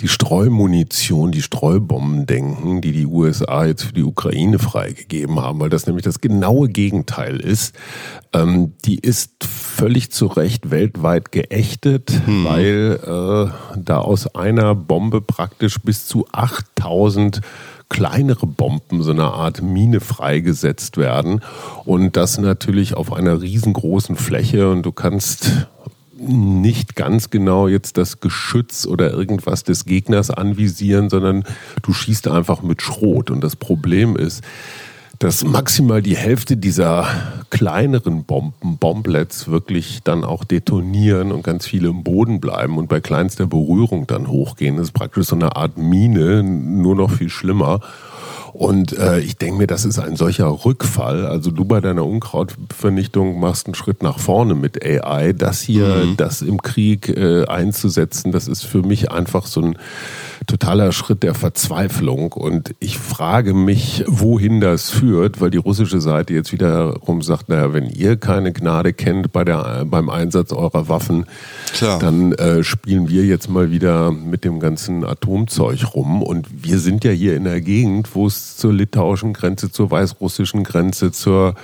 die 0.00 0.08
Streumunition, 0.08 1.32
die 1.32 1.42
Streubomben 1.42 2.26
denken, 2.26 2.80
die 2.80 2.92
die 2.92 3.06
USA 3.06 3.64
jetzt 3.64 3.82
für 3.82 3.92
die 3.92 4.04
Ukraine 4.04 4.60
freigegeben 4.60 5.40
haben, 5.40 5.58
weil 5.58 5.70
das 5.70 5.86
nämlich 5.86 6.04
das 6.04 6.20
genaue 6.20 6.68
Gegenteil 6.68 7.40
ist. 7.40 7.74
Ähm, 8.32 8.74
die 8.84 8.98
ist 8.98 9.44
völlig 9.44 10.12
zu 10.12 10.26
Recht 10.26 10.70
weltweit 10.70 11.32
geächtet, 11.32 12.12
hm. 12.24 12.44
weil 12.44 13.00
äh, 13.02 13.78
da 13.78 13.98
aus 13.98 14.34
einer 14.36 14.76
Bombe 14.76 15.20
praktisch 15.20 15.80
bis 15.82 16.06
zu 16.06 16.26
8000 16.30 17.40
kleinere 17.88 18.46
Bomben, 18.46 19.02
so 19.02 19.10
eine 19.10 19.32
Art 19.32 19.62
Mine 19.62 20.00
freigesetzt 20.00 20.96
werden. 20.96 21.40
Und 21.84 22.16
das 22.16 22.38
natürlich 22.38 22.94
auf 22.94 23.12
einer 23.12 23.40
riesengroßen 23.40 24.14
Fläche. 24.14 24.70
Und 24.70 24.82
du 24.82 24.92
kannst 24.92 25.68
nicht 26.18 26.96
ganz 26.96 27.30
genau 27.30 27.68
jetzt 27.68 27.96
das 27.96 28.20
Geschütz 28.20 28.86
oder 28.86 29.12
irgendwas 29.12 29.64
des 29.64 29.84
Gegners 29.84 30.30
anvisieren, 30.30 31.10
sondern 31.10 31.44
du 31.82 31.92
schießt 31.92 32.28
einfach 32.28 32.62
mit 32.62 32.82
Schrot. 32.82 33.30
Und 33.30 33.42
das 33.42 33.56
Problem 33.56 34.16
ist, 34.16 34.42
dass 35.18 35.42
maximal 35.44 36.00
die 36.00 36.16
Hälfte 36.16 36.56
dieser 36.56 37.06
kleineren 37.50 38.24
Bomben, 38.24 38.78
Bomblets, 38.78 39.48
wirklich 39.48 40.00
dann 40.04 40.22
auch 40.24 40.44
detonieren 40.44 41.32
und 41.32 41.42
ganz 41.42 41.66
viele 41.66 41.88
im 41.88 42.04
Boden 42.04 42.40
bleiben 42.40 42.78
und 42.78 42.88
bei 42.88 43.00
kleinster 43.00 43.46
Berührung 43.46 44.06
dann 44.06 44.28
hochgehen. 44.28 44.76
Das 44.76 44.88
ist 44.88 44.92
praktisch 44.92 45.26
so 45.26 45.34
eine 45.34 45.56
Art 45.56 45.76
Mine, 45.76 46.44
nur 46.44 46.94
noch 46.94 47.10
viel 47.10 47.30
schlimmer. 47.30 47.80
Und 48.58 48.98
äh, 48.98 49.20
ich 49.20 49.36
denke 49.36 49.56
mir, 49.56 49.66
das 49.68 49.84
ist 49.84 50.00
ein 50.00 50.16
solcher 50.16 50.64
Rückfall. 50.64 51.26
Also 51.26 51.52
du 51.52 51.64
bei 51.64 51.80
deiner 51.80 52.04
Unkrautvernichtung 52.04 53.38
machst 53.38 53.68
einen 53.68 53.76
Schritt 53.76 54.02
nach 54.02 54.18
vorne 54.18 54.56
mit 54.56 54.84
AI. 54.84 55.32
Das 55.32 55.60
hier, 55.60 55.86
mhm. 55.86 56.16
das 56.16 56.42
im 56.42 56.60
Krieg 56.60 57.08
äh, 57.08 57.44
einzusetzen, 57.44 58.32
das 58.32 58.48
ist 58.48 58.64
für 58.64 58.82
mich 58.82 59.12
einfach 59.12 59.46
so 59.46 59.60
ein 59.60 59.78
totaler 60.48 60.92
Schritt 60.92 61.22
der 61.22 61.34
Verzweiflung. 61.34 62.32
Und 62.32 62.74
ich 62.80 62.98
frage 62.98 63.54
mich, 63.54 64.02
wohin 64.08 64.60
das 64.60 64.90
führt, 64.90 65.40
weil 65.40 65.50
die 65.50 65.58
russische 65.58 66.00
Seite 66.00 66.32
jetzt 66.32 66.52
wiederum 66.52 67.22
sagt, 67.22 67.48
naja, 67.48 67.72
wenn 67.72 67.88
ihr 67.88 68.16
keine 68.16 68.52
Gnade 68.52 68.92
kennt 68.92 69.30
bei 69.30 69.44
der, 69.44 69.84
beim 69.84 70.08
Einsatz 70.10 70.52
eurer 70.52 70.88
Waffen, 70.88 71.26
Klar. 71.72 71.98
dann 72.00 72.32
äh, 72.32 72.64
spielen 72.64 73.08
wir 73.08 73.24
jetzt 73.24 73.48
mal 73.48 73.70
wieder 73.70 74.10
mit 74.10 74.44
dem 74.44 74.58
ganzen 74.58 75.04
Atomzeug 75.04 75.94
rum. 75.94 76.22
Und 76.22 76.48
wir 76.64 76.78
sind 76.78 77.04
ja 77.04 77.12
hier 77.12 77.36
in 77.36 77.44
der 77.44 77.60
Gegend, 77.60 78.14
wo 78.14 78.26
es 78.26 78.56
zur 78.56 78.72
litauischen 78.72 79.34
Grenze, 79.34 79.70
zur 79.70 79.90
weißrussischen 79.90 80.64
Grenze, 80.64 81.12
zur 81.12 81.54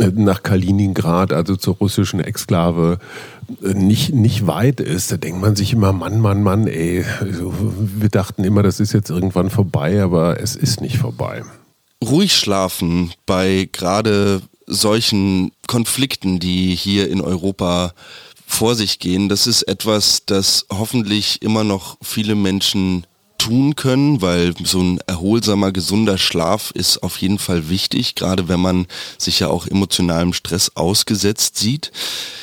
nach 0.00 0.42
Kaliningrad, 0.42 1.32
also 1.32 1.56
zur 1.56 1.76
russischen 1.76 2.20
Exklave, 2.20 2.98
äh, 3.62 3.74
nicht, 3.74 4.14
nicht 4.14 4.46
weit 4.46 4.80
ist. 4.80 5.12
Da 5.12 5.16
denkt 5.16 5.40
man 5.40 5.56
sich 5.56 5.72
immer, 5.72 5.92
Mann, 5.92 6.20
Mann, 6.20 6.42
Mann, 6.42 6.66
ey, 6.66 7.04
also, 7.20 7.52
wir 7.78 8.08
dachten 8.08 8.44
immer, 8.44 8.62
das 8.62 8.80
ist 8.80 8.92
jetzt 8.92 9.10
irgendwann 9.10 9.50
vorbei, 9.50 10.02
aber 10.02 10.40
es 10.40 10.56
ist 10.56 10.80
nicht 10.80 10.98
vorbei. 10.98 11.42
Ruhig 12.02 12.34
schlafen 12.34 13.12
bei 13.26 13.68
gerade 13.70 14.42
solchen 14.66 15.52
Konflikten, 15.66 16.40
die 16.40 16.74
hier 16.74 17.08
in 17.08 17.20
Europa 17.20 17.92
vor 18.46 18.74
sich 18.74 18.98
gehen, 18.98 19.28
das 19.28 19.46
ist 19.46 19.62
etwas, 19.62 20.24
das 20.26 20.66
hoffentlich 20.70 21.40
immer 21.42 21.64
noch 21.64 21.96
viele 22.02 22.34
Menschen 22.34 23.06
tun 23.42 23.74
können, 23.74 24.22
weil 24.22 24.54
so 24.62 24.80
ein 24.80 25.00
erholsamer, 25.06 25.72
gesunder 25.72 26.16
Schlaf 26.16 26.70
ist 26.72 27.02
auf 27.02 27.16
jeden 27.16 27.40
Fall 27.40 27.68
wichtig, 27.68 28.14
gerade 28.14 28.46
wenn 28.46 28.60
man 28.60 28.86
sich 29.18 29.40
ja 29.40 29.48
auch 29.48 29.66
emotionalem 29.66 30.32
Stress 30.32 30.72
ausgesetzt 30.76 31.58
sieht. 31.58 31.90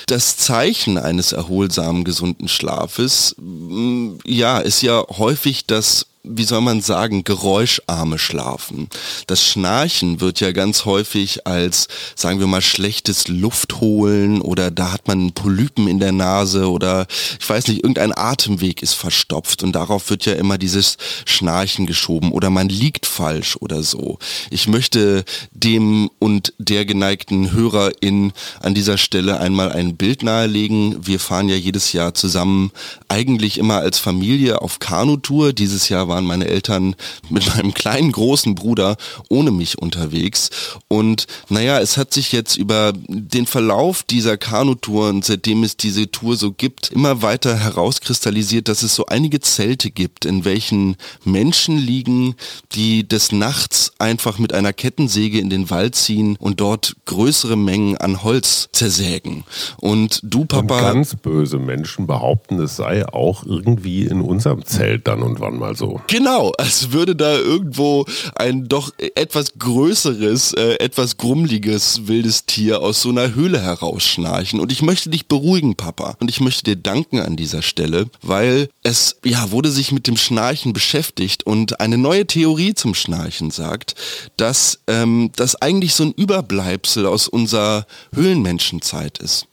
Das 0.07 0.35
Zeichen 0.35 0.97
eines 0.97 1.31
erholsamen, 1.31 2.03
gesunden 2.03 2.49
Schlafes, 2.49 3.35
mm, 3.39 4.15
ja, 4.25 4.59
ist 4.59 4.81
ja 4.81 5.05
häufig 5.17 5.65
das 5.67 6.05
wie 6.23 6.43
soll 6.43 6.59
man 6.59 6.81
sagen, 6.81 7.23
geräuscharme 7.23 8.19
Schlafen. 8.19 8.89
Das 9.27 9.45
Schnarchen 9.45 10.19
wird 10.19 10.41
ja 10.41 10.51
ganz 10.51 10.83
häufig 10.83 11.47
als, 11.47 11.87
sagen 12.15 12.39
wir 12.41 12.47
mal, 12.47 12.61
schlechtes 12.61 13.29
Luftholen 13.29 14.41
oder 14.41 14.69
da 14.69 14.91
hat 14.91 15.07
man 15.07 15.31
Polypen 15.31 15.87
in 15.87 15.99
der 15.99 16.11
Nase 16.11 16.69
oder 16.69 17.07
ich 17.39 17.49
weiß 17.49 17.67
nicht, 17.67 17.83
irgendein 17.83 18.15
Atemweg 18.15 18.83
ist 18.83 18.95
verstopft 18.95 19.63
und 19.63 19.73
darauf 19.73 20.09
wird 20.09 20.25
ja 20.25 20.33
immer 20.33 20.57
dieses 20.57 20.97
Schnarchen 21.25 21.85
geschoben 21.85 22.33
oder 22.33 22.49
man 22.49 22.67
liegt 22.67 23.05
falsch 23.05 23.55
oder 23.57 23.81
so. 23.81 24.19
Ich 24.49 24.67
möchte 24.67 25.23
dem 25.51 26.09
und 26.19 26.53
der 26.57 26.85
geneigten 26.85 27.53
Hörerin 27.53 28.33
an 28.59 28.73
dieser 28.73 28.97
Stelle 28.97 29.39
einmal 29.39 29.71
ein 29.71 29.95
Bild 29.95 30.23
nahelegen. 30.23 31.07
Wir 31.07 31.19
fahren 31.19 31.47
ja 31.47 31.55
jedes 31.55 31.93
Jahr 31.93 32.13
zusammen, 32.13 32.71
eigentlich 33.07 33.57
immer 33.57 33.77
als 33.77 33.99
Familie 33.99 34.61
auf 34.61 34.79
Kanutour. 34.79 35.53
Dieses 35.53 35.87
Jahr 35.87 36.08
waren 36.09 36.25
meine 36.25 36.47
Eltern 36.47 36.95
mit 37.29 37.47
meinem 37.55 37.73
kleinen 37.73 38.11
großen 38.11 38.55
Bruder 38.55 38.97
ohne 39.29 39.51
mich 39.51 39.77
unterwegs. 39.77 40.49
Und 40.89 41.27
naja, 41.47 41.79
es 41.79 41.95
hat 41.95 42.13
sich 42.13 42.33
jetzt 42.33 42.57
über 42.57 42.91
den 43.07 43.45
Verlauf 43.45 44.03
dieser 44.03 44.37
Kanutour 44.37 45.09
und 45.09 45.23
seitdem 45.23 45.63
es 45.63 45.77
diese 45.77 46.11
Tour 46.11 46.35
so 46.35 46.51
gibt, 46.51 46.91
immer 46.91 47.21
weiter 47.21 47.57
herauskristallisiert, 47.57 48.67
dass 48.67 48.83
es 48.83 48.95
so 48.95 49.05
einige 49.05 49.39
Zelte 49.39 49.91
gibt, 49.91 50.25
in 50.25 50.43
welchen 50.43 50.97
Menschen 51.23 51.77
liegen, 51.77 52.35
die 52.73 53.07
des 53.07 53.31
Nachts 53.31 53.93
einfach 53.99 54.39
mit 54.39 54.53
einer 54.53 54.73
Kettensäge 54.73 55.39
in 55.39 55.49
den 55.49 55.69
Wald 55.69 55.95
ziehen 55.95 56.35
und 56.39 56.59
dort 56.59 56.95
größere 57.05 57.55
Mengen 57.55 57.97
an 57.97 58.23
Holz 58.23 58.69
zersägen. 58.71 59.43
Und 59.77 60.19
du, 60.23 60.45
Papa. 60.45 60.77
Und 60.77 60.93
ganz 60.93 61.15
böse 61.15 61.59
Menschen 61.59 62.07
behaupten, 62.07 62.59
es 62.59 62.75
sei 62.75 63.07
auch 63.07 63.43
irgendwie 63.45 64.05
in 64.05 64.21
unserem 64.21 64.65
Zelt 64.65 65.07
dann 65.07 65.21
und 65.21 65.39
wann 65.39 65.57
mal 65.57 65.75
so. 65.75 65.98
Genau, 66.07 66.51
als 66.57 66.91
würde 66.91 67.15
da 67.15 67.35
irgendwo 67.35 68.05
ein 68.35 68.67
doch 68.67 68.91
etwas 69.15 69.53
größeres, 69.57 70.53
äh, 70.53 70.75
etwas 70.79 71.17
grummliges 71.17 72.07
wildes 72.07 72.45
Tier 72.45 72.81
aus 72.81 73.01
so 73.01 73.09
einer 73.09 73.35
Höhle 73.35 73.61
herausschnarchen. 73.61 74.59
Und 74.59 74.71
ich 74.71 74.81
möchte 74.81 75.09
dich 75.09 75.27
beruhigen, 75.27 75.75
Papa. 75.75 76.17
Und 76.19 76.29
ich 76.29 76.39
möchte 76.39 76.63
dir 76.63 76.75
danken 76.75 77.19
an 77.19 77.35
dieser 77.35 77.61
Stelle, 77.61 78.09
weil 78.21 78.69
es, 78.83 79.17
ja, 79.23 79.51
wurde 79.51 79.71
sich 79.71 79.91
mit 79.91 80.07
dem 80.07 80.17
Schnarchen 80.17 80.73
beschäftigt 80.73 81.43
und 81.45 81.79
eine 81.79 81.97
neue 81.97 82.25
Theorie 82.25 82.73
zum 82.73 82.95
Schnarchen 82.95 83.51
sagt, 83.51 83.95
dass 84.37 84.79
ähm, 84.87 85.31
das 85.35 85.55
eigentlich 85.55 85.93
so 85.93 86.03
ein 86.03 86.13
Überbleibsel 86.13 87.05
aus 87.05 87.27
unserer 87.27 87.85
Höhlenmenschenzeit 88.13 89.19
ist. 89.19 89.47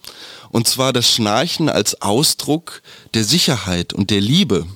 Und 0.50 0.68
zwar 0.68 0.92
das 0.92 1.10
Schnarchen 1.10 1.68
als 1.68 2.00
Ausdruck 2.00 2.82
der 3.14 3.24
Sicherheit 3.24 3.92
und 3.92 4.10
der 4.10 4.20
Liebe 4.20 4.66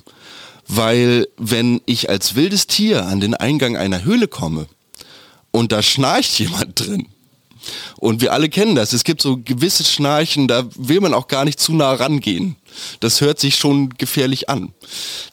weil 0.73 1.27
wenn 1.37 1.81
ich 1.85 2.09
als 2.09 2.35
wildes 2.35 2.65
Tier 2.65 3.05
an 3.05 3.19
den 3.19 3.33
Eingang 3.33 3.75
einer 3.75 4.05
Höhle 4.05 4.29
komme 4.29 4.67
und 5.51 5.73
da 5.73 5.81
schnarcht 5.81 6.39
jemand 6.39 6.79
drin, 6.79 7.07
und 7.97 8.21
wir 8.21 8.33
alle 8.33 8.49
kennen 8.49 8.75
das. 8.75 8.93
Es 8.93 9.03
gibt 9.03 9.21
so 9.21 9.37
gewisse 9.37 9.83
Schnarchen, 9.83 10.47
da 10.47 10.65
will 10.75 11.01
man 11.01 11.13
auch 11.13 11.27
gar 11.27 11.45
nicht 11.45 11.59
zu 11.59 11.73
nah 11.73 11.93
rangehen. 11.93 12.55
Das 12.99 13.21
hört 13.21 13.39
sich 13.39 13.55
schon 13.55 13.89
gefährlich 13.97 14.49
an. 14.49 14.73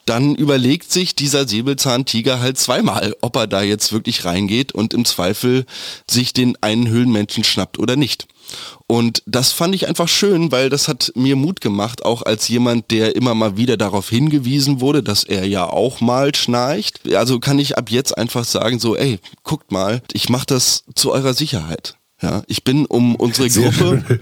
Dann 0.07 0.35
überlegt 0.35 0.91
sich 0.91 1.15
dieser 1.15 1.47
Säbelzahntiger 1.47 2.41
halt 2.41 2.59
zweimal, 2.59 3.15
ob 3.21 3.37
er 3.37 3.47
da 3.47 3.63
jetzt 3.63 3.93
wirklich 3.93 4.25
reingeht 4.25 4.73
und 4.73 4.95
im 4.95 5.05
Zweifel 5.05 5.67
sich 6.11 6.33
den 6.33 6.57
einen 6.63 6.89
Höhlenmenschen 6.89 7.45
schnappt 7.45 7.79
oder 7.79 7.97
nicht. 7.97 8.27
Und 8.87 9.23
das 9.27 9.53
fand 9.53 9.75
ich 9.75 9.87
einfach 9.87 10.09
schön, 10.09 10.51
weil 10.51 10.71
das 10.71 10.89
hat 10.89 11.13
mir 11.15 11.37
Mut 11.37 11.61
gemacht, 11.61 12.05
auch 12.05 12.23
als 12.23 12.49
jemand, 12.49 12.91
der 12.91 13.15
immer 13.17 13.35
mal 13.35 13.59
wieder 13.59 13.77
darauf 13.77 14.09
hingewiesen 14.09 14.81
wurde, 14.81 15.03
dass 15.03 15.25
er 15.25 15.47
ja 15.47 15.69
auch 15.69 16.01
mal 16.01 16.35
schnarcht. 16.35 17.01
Also 17.15 17.39
kann 17.41 17.59
ich 17.59 17.77
ab 17.77 17.91
jetzt 17.91 18.17
einfach 18.17 18.45
sagen, 18.45 18.79
so, 18.79 18.97
ey, 18.97 19.19
guckt 19.43 19.71
mal, 19.71 20.01
ich 20.13 20.31
mache 20.31 20.47
das 20.47 20.85
zu 20.95 21.13
eurer 21.13 21.35
Sicherheit. 21.35 21.98
Ja, 22.21 22.43
ich 22.47 22.65
bin 22.65 22.85
um 22.85 23.15
unsere 23.15 23.49
Gruppe. 23.49 24.21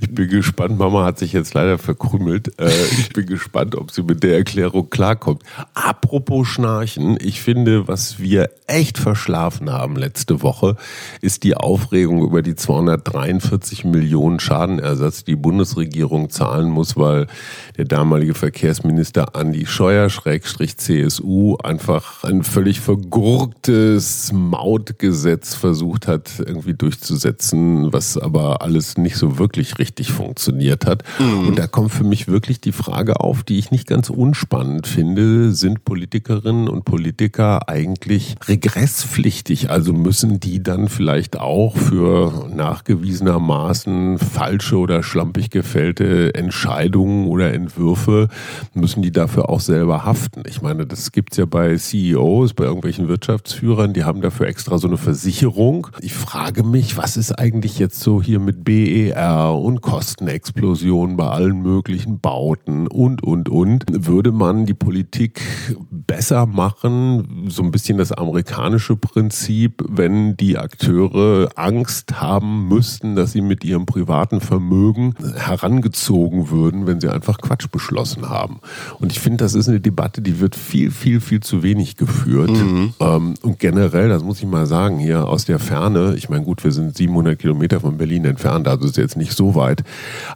Ich 0.00 0.14
bin 0.14 0.28
gespannt. 0.28 0.78
Mama 0.78 1.04
hat 1.04 1.18
sich 1.18 1.32
jetzt 1.32 1.54
leider 1.54 1.78
verkrümmelt. 1.78 2.58
Äh, 2.60 2.70
ich 2.98 3.08
bin 3.10 3.26
gespannt, 3.26 3.74
ob 3.74 3.90
sie 3.90 4.02
mit 4.02 4.22
der 4.22 4.36
Erklärung 4.36 4.90
klarkommt. 4.90 5.42
Apropos 5.74 6.46
Schnarchen, 6.46 7.16
ich 7.20 7.40
finde, 7.40 7.88
was 7.88 8.18
wir 8.18 8.50
echt 8.66 8.98
verschlafen 8.98 9.72
haben 9.72 9.96
letzte 9.96 10.42
Woche, 10.42 10.76
ist 11.20 11.42
die 11.44 11.56
Aufregung 11.56 12.22
über 12.22 12.42
die 12.42 12.54
243 12.54 13.84
Millionen 13.84 14.38
Schadenersatz, 14.38 15.24
die 15.24 15.32
die 15.32 15.36
Bundesregierung 15.36 16.28
zahlen 16.28 16.68
muss, 16.68 16.98
weil 16.98 17.26
der 17.76 17.84
damalige 17.84 18.34
Verkehrsminister 18.34 19.36
Andi 19.36 19.66
Scheuer, 19.66 20.10
Schrägstrich 20.10 20.76
CSU, 20.76 21.56
einfach 21.56 22.24
ein 22.24 22.42
völlig 22.42 22.80
vergurktes 22.80 24.32
Mautgesetz 24.32 25.54
versucht 25.54 26.06
hat, 26.06 26.30
irgendwie 26.38 26.74
durchzusetzen 26.74 27.92
was 27.92 28.16
aber 28.16 28.62
alles 28.62 28.96
nicht 28.96 29.16
so 29.16 29.38
wirklich 29.38 29.78
richtig 29.78 30.12
funktioniert 30.12 30.86
hat. 30.86 31.04
Mhm. 31.18 31.48
Und 31.48 31.58
da 31.58 31.66
kommt 31.66 31.92
für 31.92 32.04
mich 32.04 32.28
wirklich 32.28 32.60
die 32.60 32.72
Frage 32.72 33.20
auf, 33.20 33.42
die 33.42 33.58
ich 33.58 33.70
nicht 33.70 33.86
ganz 33.86 34.10
unspannend 34.10 34.86
finde, 34.86 35.52
sind 35.52 35.84
Politikerinnen 35.84 36.68
und 36.68 36.84
Politiker 36.84 37.68
eigentlich 37.68 38.36
regresspflichtig? 38.46 39.70
Also 39.70 39.92
müssen 39.92 40.40
die 40.40 40.62
dann 40.62 40.88
vielleicht 40.88 41.38
auch 41.38 41.76
für 41.76 42.48
nachgewiesenermaßen 42.52 44.18
falsche 44.18 44.76
oder 44.76 45.02
schlampig 45.02 45.50
gefällte 45.50 46.34
Entscheidungen 46.34 47.26
oder 47.28 47.52
Entwürfe, 47.62 48.28
müssen 48.74 49.02
die 49.02 49.12
dafür 49.12 49.48
auch 49.48 49.60
selber 49.60 50.04
haften? 50.04 50.42
Ich 50.48 50.60
meine, 50.60 50.86
das 50.86 51.12
gibt's 51.12 51.36
ja 51.36 51.44
bei 51.44 51.76
CEOs, 51.76 52.54
bei 52.54 52.64
irgendwelchen 52.64 53.08
Wirtschaftsführern, 53.08 53.92
die 53.92 54.04
haben 54.04 54.20
dafür 54.22 54.46
extra 54.48 54.78
so 54.78 54.88
eine 54.88 54.96
Versicherung. 54.96 55.86
Ich 56.00 56.14
frage 56.14 56.64
mich, 56.64 56.96
was 56.96 57.12
was 57.12 57.18
ist 57.18 57.38
eigentlich 57.38 57.78
jetzt 57.78 58.00
so 58.00 58.22
hier 58.22 58.40
mit 58.40 58.64
BER 58.64 59.54
und 59.54 59.82
Kostenexplosion 59.82 61.18
bei 61.18 61.26
allen 61.28 61.60
möglichen 61.60 62.20
Bauten 62.20 62.86
und, 62.86 63.22
und, 63.22 63.50
und? 63.50 63.84
Würde 63.90 64.32
man 64.32 64.64
die 64.64 64.72
Politik 64.72 65.42
besser 65.90 66.46
machen, 66.46 67.48
so 67.50 67.62
ein 67.62 67.70
bisschen 67.70 67.98
das 67.98 68.12
amerikanische 68.12 68.96
Prinzip, 68.96 69.84
wenn 69.86 70.38
die 70.38 70.56
Akteure 70.56 71.50
Angst 71.56 72.18
haben 72.18 72.68
müssten, 72.68 73.14
dass 73.14 73.32
sie 73.32 73.42
mit 73.42 73.62
ihrem 73.62 73.84
privaten 73.84 74.40
Vermögen 74.40 75.14
herangezogen 75.36 76.48
würden, 76.48 76.86
wenn 76.86 76.98
sie 76.98 77.10
einfach 77.10 77.42
Quatsch 77.42 77.51
beschlossen 77.70 78.28
haben? 78.28 78.60
Und 78.98 79.12
ich 79.12 79.20
finde, 79.20 79.44
das 79.44 79.54
ist 79.54 79.68
eine 79.68 79.80
Debatte, 79.80 80.22
die 80.22 80.40
wird 80.40 80.56
viel, 80.56 80.90
viel, 80.90 81.20
viel 81.20 81.40
zu 81.40 81.62
wenig 81.62 81.96
geführt. 81.96 82.50
Mhm. 82.50 82.94
Ähm, 83.00 83.34
und 83.42 83.58
generell, 83.58 84.08
das 84.08 84.22
muss 84.22 84.38
ich 84.38 84.46
mal 84.46 84.66
sagen, 84.66 84.98
hier 84.98 85.28
aus 85.28 85.44
der 85.44 85.58
Ferne, 85.58 86.14
ich 86.16 86.28
meine, 86.28 86.44
gut, 86.44 86.64
wir 86.64 86.72
sind 86.72 86.96
700 86.96 87.38
Kilometer 87.38 87.80
von 87.80 87.98
Berlin 87.98 88.24
entfernt, 88.24 88.68
also 88.68 88.86
ist 88.86 88.96
jetzt 88.96 89.16
nicht 89.16 89.32
so 89.32 89.54
weit. 89.54 89.84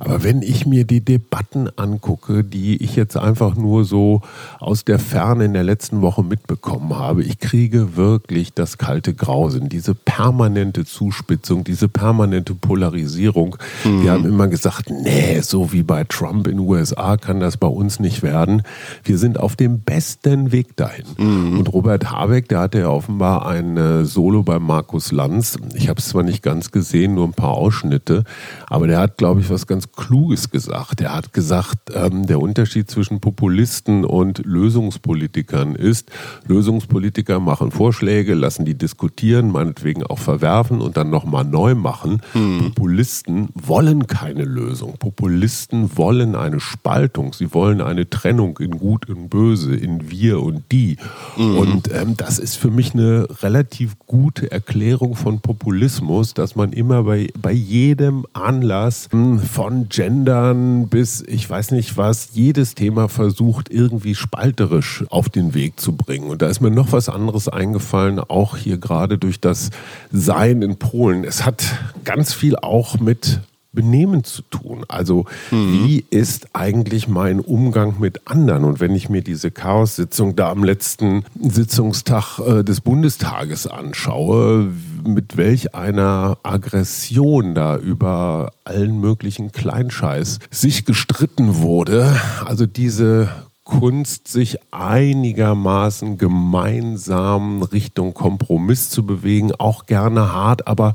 Aber 0.00 0.22
wenn 0.24 0.42
ich 0.42 0.66
mir 0.66 0.84
die 0.84 1.04
Debatten 1.04 1.68
angucke, 1.76 2.44
die 2.44 2.82
ich 2.82 2.96
jetzt 2.96 3.16
einfach 3.16 3.56
nur 3.56 3.84
so 3.84 4.22
aus 4.60 4.84
der 4.84 4.98
Ferne 4.98 5.44
in 5.44 5.52
der 5.52 5.64
letzten 5.64 6.00
Woche 6.00 6.22
mitbekommen 6.22 6.96
habe, 6.96 7.22
ich 7.22 7.38
kriege 7.38 7.96
wirklich 7.96 8.52
das 8.52 8.78
kalte 8.78 9.14
Grausen, 9.14 9.68
diese 9.68 9.94
permanente 9.94 10.84
Zuspitzung, 10.84 11.64
diese 11.64 11.88
permanente 11.88 12.54
Polarisierung. 12.54 13.56
Mhm. 13.84 14.02
Wir 14.02 14.12
haben 14.12 14.24
immer 14.24 14.48
gesagt, 14.48 14.90
nee, 14.90 15.40
so 15.40 15.72
wie 15.72 15.82
bei 15.82 16.04
Trump 16.04 16.46
in 16.46 16.56
den 16.56 16.66
USA 16.66 17.05
kann 17.14 17.38
das 17.38 17.56
bei 17.56 17.68
uns 17.68 18.00
nicht 18.00 18.24
werden. 18.24 18.62
Wir 19.04 19.18
sind 19.18 19.38
auf 19.38 19.54
dem 19.54 19.80
besten 19.80 20.50
Weg 20.50 20.76
dahin. 20.76 21.06
Mhm. 21.16 21.58
Und 21.58 21.72
Robert 21.72 22.10
Habeck, 22.10 22.48
der 22.48 22.58
hatte 22.58 22.80
ja 22.80 22.88
offenbar 22.88 23.46
ein 23.46 24.04
Solo 24.04 24.42
bei 24.42 24.58
Markus 24.58 25.12
Lanz. 25.12 25.58
Ich 25.74 25.88
habe 25.88 26.00
es 26.00 26.08
zwar 26.08 26.22
nicht 26.22 26.42
ganz 26.42 26.70
gesehen, 26.70 27.14
nur 27.14 27.26
ein 27.26 27.32
paar 27.32 27.52
Ausschnitte, 27.52 28.24
aber 28.66 28.86
der 28.86 28.98
hat, 28.98 29.18
glaube 29.18 29.40
ich, 29.40 29.50
was 29.50 29.66
ganz 29.66 29.92
Kluges 29.92 30.50
gesagt. 30.50 31.00
Er 31.00 31.14
hat 31.14 31.32
gesagt, 31.32 31.90
ähm, 31.94 32.26
der 32.26 32.40
Unterschied 32.40 32.90
zwischen 32.90 33.20
Populisten 33.20 34.04
und 34.04 34.44
Lösungspolitikern 34.44 35.74
ist, 35.74 36.10
Lösungspolitiker 36.46 37.40
machen 37.40 37.70
Vorschläge, 37.70 38.34
lassen 38.34 38.64
die 38.64 38.76
diskutieren, 38.76 39.50
meinetwegen 39.50 40.02
auch 40.02 40.18
verwerfen 40.18 40.80
und 40.80 40.96
dann 40.96 41.10
nochmal 41.10 41.44
neu 41.44 41.74
machen. 41.74 42.22
Mhm. 42.34 42.72
Populisten 42.74 43.48
wollen 43.54 44.06
keine 44.06 44.44
Lösung. 44.44 44.94
Populisten 44.98 45.96
wollen 45.96 46.34
eine 46.34 46.60
Spaltung. 46.60 46.95
Sie 47.32 47.52
wollen 47.52 47.80
eine 47.80 48.08
Trennung 48.08 48.58
in 48.58 48.78
Gut 48.78 49.08
und 49.08 49.28
Böse, 49.28 49.74
in 49.74 50.10
Wir 50.10 50.40
und 50.40 50.64
Die. 50.72 50.96
Mhm. 51.36 51.58
Und 51.58 51.90
ähm, 51.92 52.16
das 52.16 52.38
ist 52.38 52.56
für 52.56 52.70
mich 52.70 52.94
eine 52.94 53.26
relativ 53.42 53.98
gute 54.06 54.50
Erklärung 54.50 55.14
von 55.14 55.40
Populismus, 55.40 56.34
dass 56.34 56.56
man 56.56 56.72
immer 56.72 57.04
bei, 57.04 57.28
bei 57.40 57.52
jedem 57.52 58.26
Anlass 58.32 59.08
hm, 59.10 59.40
von 59.40 59.88
Gendern 59.88 60.88
bis 60.88 61.22
ich 61.26 61.48
weiß 61.48 61.72
nicht 61.72 61.96
was, 61.96 62.30
jedes 62.32 62.74
Thema 62.74 63.08
versucht 63.08 63.70
irgendwie 63.70 64.14
spalterisch 64.14 65.04
auf 65.08 65.28
den 65.28 65.54
Weg 65.54 65.80
zu 65.80 65.92
bringen. 65.92 66.28
Und 66.28 66.42
da 66.42 66.48
ist 66.48 66.60
mir 66.60 66.70
noch 66.70 66.92
was 66.92 67.08
anderes 67.08 67.48
eingefallen, 67.48 68.18
auch 68.20 68.56
hier 68.56 68.78
gerade 68.78 69.18
durch 69.18 69.40
das 69.40 69.70
Sein 70.12 70.62
in 70.62 70.76
Polen. 70.76 71.24
Es 71.24 71.44
hat 71.44 71.64
ganz 72.04 72.32
viel 72.32 72.56
auch 72.56 72.98
mit 72.98 73.40
Benehmen 73.76 74.24
zu 74.24 74.42
tun. 74.42 74.84
Also 74.88 75.26
mhm. 75.52 75.72
wie 75.72 76.04
ist 76.10 76.48
eigentlich 76.54 77.06
mein 77.06 77.38
Umgang 77.38 78.00
mit 78.00 78.26
anderen? 78.26 78.64
Und 78.64 78.80
wenn 78.80 78.96
ich 78.96 79.08
mir 79.08 79.22
diese 79.22 79.52
Chaos-Sitzung 79.52 80.34
da 80.34 80.50
am 80.50 80.64
letzten 80.64 81.24
Sitzungstag 81.40 82.40
äh, 82.40 82.64
des 82.64 82.80
Bundestages 82.80 83.68
anschaue, 83.68 84.72
mit 85.04 85.36
welch 85.36 85.76
einer 85.76 86.38
Aggression 86.42 87.54
da 87.54 87.76
über 87.76 88.50
allen 88.64 88.98
möglichen 88.98 89.52
Kleinscheiß 89.52 90.40
sich 90.50 90.84
gestritten 90.84 91.56
wurde. 91.58 92.18
Also 92.44 92.66
diese 92.66 93.28
Kunst, 93.66 94.28
sich 94.28 94.58
einigermaßen 94.70 96.18
gemeinsam 96.18 97.62
Richtung 97.64 98.14
Kompromiss 98.14 98.90
zu 98.90 99.04
bewegen, 99.04 99.50
auch 99.58 99.86
gerne 99.86 100.32
hart, 100.32 100.68
aber, 100.68 100.94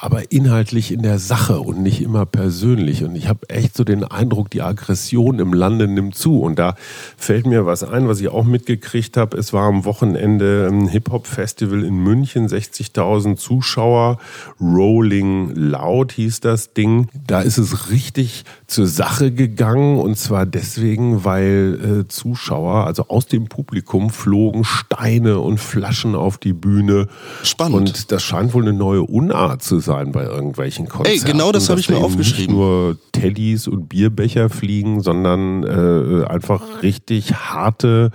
aber 0.00 0.30
inhaltlich 0.30 0.92
in 0.92 1.02
der 1.02 1.18
Sache 1.18 1.58
und 1.58 1.82
nicht 1.82 2.00
immer 2.00 2.24
persönlich. 2.24 3.02
Und 3.02 3.16
ich 3.16 3.26
habe 3.26 3.50
echt 3.50 3.76
so 3.76 3.82
den 3.82 4.04
Eindruck, 4.04 4.48
die 4.48 4.62
Aggression 4.62 5.40
im 5.40 5.52
Lande 5.52 5.88
nimmt 5.88 6.14
zu. 6.14 6.40
Und 6.40 6.56
da 6.56 6.76
fällt 7.16 7.46
mir 7.46 7.66
was 7.66 7.82
ein, 7.82 8.06
was 8.06 8.20
ich 8.20 8.28
auch 8.28 8.44
mitgekriegt 8.44 9.16
habe. 9.16 9.36
Es 9.36 9.52
war 9.52 9.64
am 9.64 9.84
Wochenende 9.84 10.68
ein 10.70 10.86
Hip-Hop-Festival 10.86 11.82
in 11.82 11.96
München, 11.96 12.46
60.000 12.46 13.36
Zuschauer, 13.36 14.18
Rolling 14.60 15.50
Loud 15.56 16.12
hieß 16.12 16.38
das 16.40 16.74
Ding. 16.74 17.08
Da 17.26 17.40
ist 17.40 17.58
es 17.58 17.90
richtig 17.90 18.44
zur 18.68 18.86
Sache 18.86 19.32
gegangen 19.32 19.98
und 19.98 20.16
zwar 20.16 20.46
deswegen, 20.46 21.24
weil 21.24 22.02
äh, 22.02 22.08
Zuschauer, 22.08 22.86
also 22.86 23.08
aus 23.08 23.26
dem 23.26 23.48
Publikum, 23.48 24.10
flogen 24.10 24.62
Steine 24.62 25.40
und 25.40 25.58
Flaschen 25.58 26.14
auf 26.14 26.38
die 26.38 26.52
Bühne. 26.52 27.08
Spannend. 27.42 27.74
Und 27.74 28.12
das 28.12 28.22
scheint 28.22 28.54
wohl 28.54 28.62
eine 28.62 28.72
neue 28.72 29.02
Unart 29.02 29.64
zu 29.64 29.80
sein 29.80 29.87
bei 29.88 30.24
irgendwelchen 30.24 30.88
Konzerten. 30.88 31.20
Ey, 31.20 31.32
genau 31.32 31.52
das 31.52 31.68
habe 31.68 31.80
ich 31.80 31.88
mir 31.88 31.98
aufgeschrieben. 31.98 32.54
Nicht 32.54 32.56
nur 32.56 32.96
Teddys 33.12 33.66
und 33.66 33.88
Bierbecher 33.88 34.48
fliegen, 34.48 35.00
sondern 35.00 35.64
äh, 35.64 36.26
einfach 36.26 36.82
richtig 36.82 37.34
harte 37.34 38.10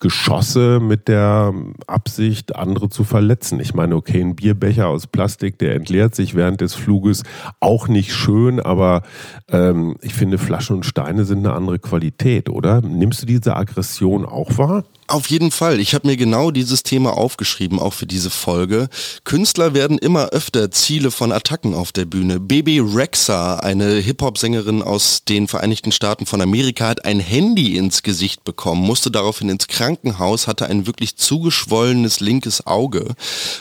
Geschosse 0.00 0.80
mit 0.80 1.08
der 1.08 1.52
Absicht, 1.86 2.56
andere 2.56 2.88
zu 2.88 3.04
verletzen. 3.04 3.60
Ich 3.60 3.74
meine, 3.74 3.96
okay, 3.96 4.20
ein 4.20 4.36
Bierbecher 4.36 4.88
aus 4.88 5.06
Plastik, 5.06 5.58
der 5.58 5.74
entleert 5.74 6.14
sich 6.14 6.34
während 6.34 6.60
des 6.60 6.74
Fluges, 6.74 7.22
auch 7.60 7.88
nicht 7.88 8.12
schön, 8.14 8.60
aber 8.60 9.02
ähm, 9.48 9.96
ich 10.00 10.14
finde, 10.14 10.38
Flaschen 10.38 10.76
und 10.76 10.86
Steine 10.86 11.24
sind 11.24 11.38
eine 11.38 11.52
andere 11.52 11.78
Qualität, 11.78 12.48
oder? 12.48 12.80
Nimmst 12.80 13.22
du 13.22 13.26
diese 13.26 13.56
Aggression 13.56 14.24
auch 14.24 14.58
wahr? 14.58 14.84
Auf 15.10 15.28
jeden 15.28 15.50
Fall. 15.50 15.80
Ich 15.80 15.94
habe 15.94 16.06
mir 16.06 16.18
genau 16.18 16.50
dieses 16.50 16.82
Thema 16.82 17.16
aufgeschrieben, 17.16 17.78
auch 17.78 17.94
für 17.94 18.04
diese 18.04 18.28
Folge. 18.28 18.88
Künstler 19.24 19.72
werden 19.72 19.96
immer 19.96 20.28
öfter 20.28 20.70
Ziele 20.70 21.07
von 21.10 21.32
Attacken 21.32 21.74
auf 21.74 21.92
der 21.92 22.04
Bühne. 22.04 22.40
Baby 22.40 22.80
Rexa, 22.80 23.56
eine 23.56 23.96
Hip-Hop-Sängerin 23.96 24.82
aus 24.82 25.24
den 25.24 25.48
Vereinigten 25.48 25.92
Staaten 25.92 26.26
von 26.26 26.40
Amerika, 26.40 26.88
hat 26.88 27.04
ein 27.04 27.20
Handy 27.20 27.76
ins 27.76 28.02
Gesicht 28.02 28.44
bekommen, 28.44 28.82
musste 28.82 29.10
daraufhin 29.10 29.48
ins 29.48 29.66
Krankenhaus, 29.66 30.46
hatte 30.46 30.66
ein 30.66 30.86
wirklich 30.86 31.16
zugeschwollenes 31.16 32.20
linkes 32.20 32.66
Auge. 32.66 33.14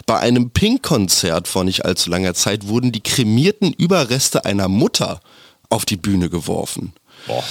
Bei 0.06 0.20
einem 0.20 0.52
Pink-Konzert 0.52 1.48
vor 1.48 1.64
nicht 1.64 1.86
allzu 1.86 2.10
langer 2.10 2.34
Zeit 2.34 2.68
wurden 2.68 2.92
die 2.92 3.02
kremierten 3.02 3.74
Überreste 3.74 4.46
einer 4.46 4.68
Mutter 4.68 5.20
auf 5.70 5.86
die 5.86 5.98
Bühne 5.98 6.30
geworfen. 6.30 6.94
Boah. 7.28 7.44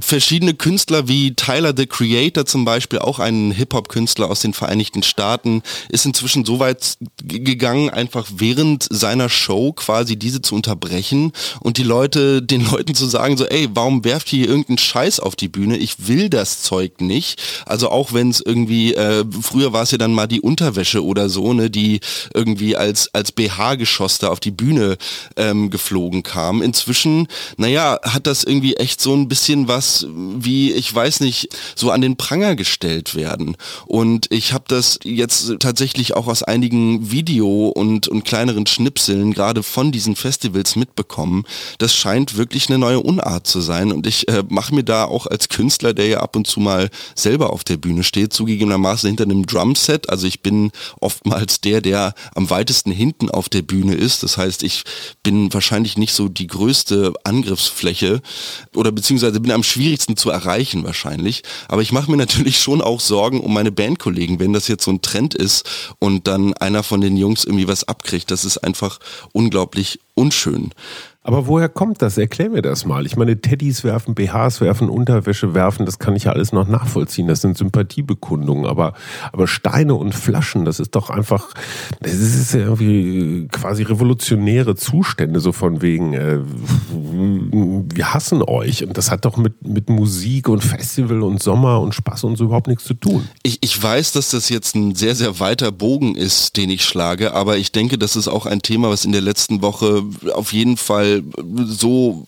Verschiedene 0.00 0.54
Künstler 0.54 1.06
wie 1.06 1.34
Tyler 1.34 1.74
the 1.76 1.86
Creator 1.86 2.46
zum 2.46 2.64
Beispiel, 2.64 3.00
auch 3.00 3.18
ein 3.18 3.50
Hip-Hop-Künstler 3.50 4.30
aus 4.30 4.40
den 4.40 4.54
Vereinigten 4.54 5.02
Staaten, 5.02 5.62
ist 5.90 6.06
inzwischen 6.06 6.46
so 6.46 6.58
weit 6.60 6.96
gegangen, 7.22 7.90
einfach 7.90 8.26
während 8.34 8.86
seiner 8.90 9.28
Show 9.28 9.74
quasi 9.74 10.16
diese 10.16 10.40
zu 10.40 10.54
unterbrechen 10.54 11.32
und 11.60 11.76
die 11.76 11.82
Leute, 11.82 12.40
den 12.52 12.64
Leuten 12.64 12.94
zu 12.94 13.04
sagen, 13.04 13.36
so, 13.36 13.44
ey, 13.44 13.68
warum 13.74 14.02
werft 14.02 14.32
ihr 14.32 14.38
hier 14.38 14.48
irgendeinen 14.48 14.78
Scheiß 14.78 15.20
auf 15.20 15.36
die 15.36 15.48
Bühne? 15.48 15.76
Ich 15.76 16.08
will 16.08 16.30
das 16.30 16.62
Zeug 16.62 17.02
nicht. 17.02 17.42
Also 17.66 17.90
auch 17.90 18.14
wenn 18.14 18.30
es 18.30 18.40
irgendwie, 18.40 18.94
äh, 18.94 19.26
früher 19.42 19.74
war 19.74 19.82
es 19.82 19.90
ja 19.90 19.98
dann 19.98 20.14
mal 20.14 20.26
die 20.26 20.40
Unterwäsche 20.40 21.04
oder 21.04 21.28
so, 21.28 21.52
ne, 21.52 21.68
die 21.68 22.00
irgendwie 22.32 22.76
als, 22.76 23.12
als 23.14 23.30
BH-Geschoss 23.32 24.18
da 24.18 24.28
auf 24.28 24.40
die 24.40 24.52
Bühne 24.52 24.96
ähm, 25.36 25.68
geflogen 25.68 26.22
kam. 26.22 26.62
Inzwischen, 26.62 27.28
naja, 27.58 27.98
hat 28.04 28.26
das 28.26 28.42
irgendwie 28.42 28.76
echt 28.76 29.02
so 29.02 29.14
ein 29.14 29.28
bisschen 29.28 29.68
was 29.68 29.81
wie, 30.08 30.72
ich 30.72 30.92
weiß 30.94 31.20
nicht, 31.20 31.48
so 31.74 31.90
an 31.90 32.00
den 32.00 32.16
Pranger 32.16 32.56
gestellt 32.56 33.14
werden. 33.14 33.56
Und 33.86 34.26
ich 34.30 34.52
habe 34.52 34.64
das 34.68 34.98
jetzt 35.04 35.54
tatsächlich 35.60 36.14
auch 36.14 36.26
aus 36.26 36.42
einigen 36.42 37.10
Video- 37.10 37.68
und, 37.68 38.08
und 38.08 38.24
kleineren 38.24 38.66
Schnipseln, 38.66 39.32
gerade 39.32 39.62
von 39.62 39.92
diesen 39.92 40.16
Festivals 40.16 40.76
mitbekommen. 40.76 41.44
Das 41.78 41.94
scheint 41.94 42.36
wirklich 42.36 42.68
eine 42.68 42.78
neue 42.78 43.00
Unart 43.00 43.46
zu 43.46 43.60
sein. 43.60 43.92
Und 43.92 44.06
ich 44.06 44.28
äh, 44.28 44.42
mache 44.48 44.74
mir 44.74 44.84
da 44.84 45.04
auch 45.04 45.26
als 45.26 45.48
Künstler, 45.48 45.94
der 45.94 46.06
ja 46.06 46.20
ab 46.20 46.36
und 46.36 46.46
zu 46.46 46.60
mal 46.60 46.90
selber 47.14 47.52
auf 47.52 47.64
der 47.64 47.76
Bühne 47.76 48.04
steht, 48.04 48.32
zugegebenermaßen 48.32 49.08
hinter 49.08 49.24
einem 49.24 49.46
Drumset. 49.46 50.08
Also 50.10 50.26
ich 50.26 50.40
bin 50.40 50.70
oftmals 51.00 51.60
der, 51.60 51.80
der 51.80 52.14
am 52.34 52.50
weitesten 52.50 52.90
hinten 52.90 53.30
auf 53.30 53.48
der 53.48 53.62
Bühne 53.62 53.94
ist. 53.94 54.22
Das 54.22 54.36
heißt, 54.36 54.62
ich 54.62 54.84
bin 55.22 55.52
wahrscheinlich 55.52 55.96
nicht 55.96 56.12
so 56.12 56.28
die 56.28 56.46
größte 56.46 57.12
Angriffsfläche 57.24 58.22
oder 58.74 58.92
beziehungsweise 58.92 59.40
bin 59.40 59.52
am 59.52 59.62
schwierigsten 59.72 60.16
zu 60.16 60.30
erreichen 60.30 60.84
wahrscheinlich. 60.84 61.42
Aber 61.68 61.82
ich 61.82 61.92
mache 61.92 62.10
mir 62.10 62.16
natürlich 62.16 62.58
schon 62.58 62.80
auch 62.80 63.00
Sorgen 63.00 63.40
um 63.40 63.52
meine 63.52 63.72
Bandkollegen, 63.72 64.38
wenn 64.38 64.52
das 64.52 64.68
jetzt 64.68 64.84
so 64.84 64.90
ein 64.90 65.02
Trend 65.02 65.34
ist 65.34 65.68
und 65.98 66.26
dann 66.26 66.54
einer 66.54 66.82
von 66.82 67.00
den 67.00 67.16
Jungs 67.16 67.44
irgendwie 67.44 67.68
was 67.68 67.84
abkriegt. 67.84 68.30
Das 68.30 68.44
ist 68.44 68.58
einfach 68.58 68.98
unglaublich 69.32 70.00
unschön. 70.14 70.72
Aber 71.24 71.46
woher 71.46 71.68
kommt 71.68 72.02
das? 72.02 72.18
Erklär 72.18 72.50
mir 72.50 72.62
das 72.62 72.84
mal. 72.84 73.06
Ich 73.06 73.16
meine, 73.16 73.40
Teddys 73.40 73.84
werfen, 73.84 74.14
BHs 74.14 74.60
werfen, 74.60 74.88
Unterwäsche 74.88 75.54
werfen, 75.54 75.86
das 75.86 76.00
kann 76.00 76.16
ich 76.16 76.24
ja 76.24 76.32
alles 76.32 76.52
noch 76.52 76.66
nachvollziehen. 76.66 77.28
Das 77.28 77.40
sind 77.40 77.56
Sympathiebekundungen. 77.56 78.66
Aber, 78.66 78.94
aber 79.30 79.46
Steine 79.46 79.94
und 79.94 80.16
Flaschen, 80.16 80.64
das 80.64 80.80
ist 80.80 80.96
doch 80.96 81.10
einfach, 81.10 81.50
das 82.00 82.14
ist 82.14 82.54
irgendwie 82.54 83.46
quasi 83.52 83.84
revolutionäre 83.84 84.74
Zustände, 84.74 85.38
so 85.38 85.52
von 85.52 85.80
wegen, 85.80 86.14
äh, 86.14 86.40
wir 86.42 88.12
hassen 88.12 88.42
euch. 88.42 88.84
Und 88.84 88.98
das 88.98 89.12
hat 89.12 89.24
doch 89.24 89.36
mit, 89.36 89.64
mit 89.64 89.90
Musik 89.90 90.48
und 90.48 90.64
Festival 90.64 91.22
und 91.22 91.40
Sommer 91.40 91.80
und 91.80 91.94
Spaß 91.94 92.24
und 92.24 92.36
so 92.36 92.46
überhaupt 92.46 92.66
nichts 92.66 92.82
zu 92.84 92.94
tun. 92.94 93.28
Ich, 93.44 93.58
ich 93.60 93.80
weiß, 93.80 94.10
dass 94.10 94.30
das 94.30 94.48
jetzt 94.48 94.74
ein 94.74 94.96
sehr, 94.96 95.14
sehr 95.14 95.38
weiter 95.38 95.70
Bogen 95.70 96.16
ist, 96.16 96.56
den 96.56 96.68
ich 96.68 96.84
schlage. 96.84 97.32
Aber 97.32 97.58
ich 97.58 97.70
denke, 97.70 97.96
das 97.96 98.16
ist 98.16 98.26
auch 98.26 98.46
ein 98.46 98.60
Thema, 98.60 98.90
was 98.90 99.04
in 99.04 99.12
der 99.12 99.20
letzten 99.20 99.62
Woche 99.62 100.02
auf 100.34 100.52
jeden 100.52 100.76
Fall 100.76 101.11
so 101.76 102.24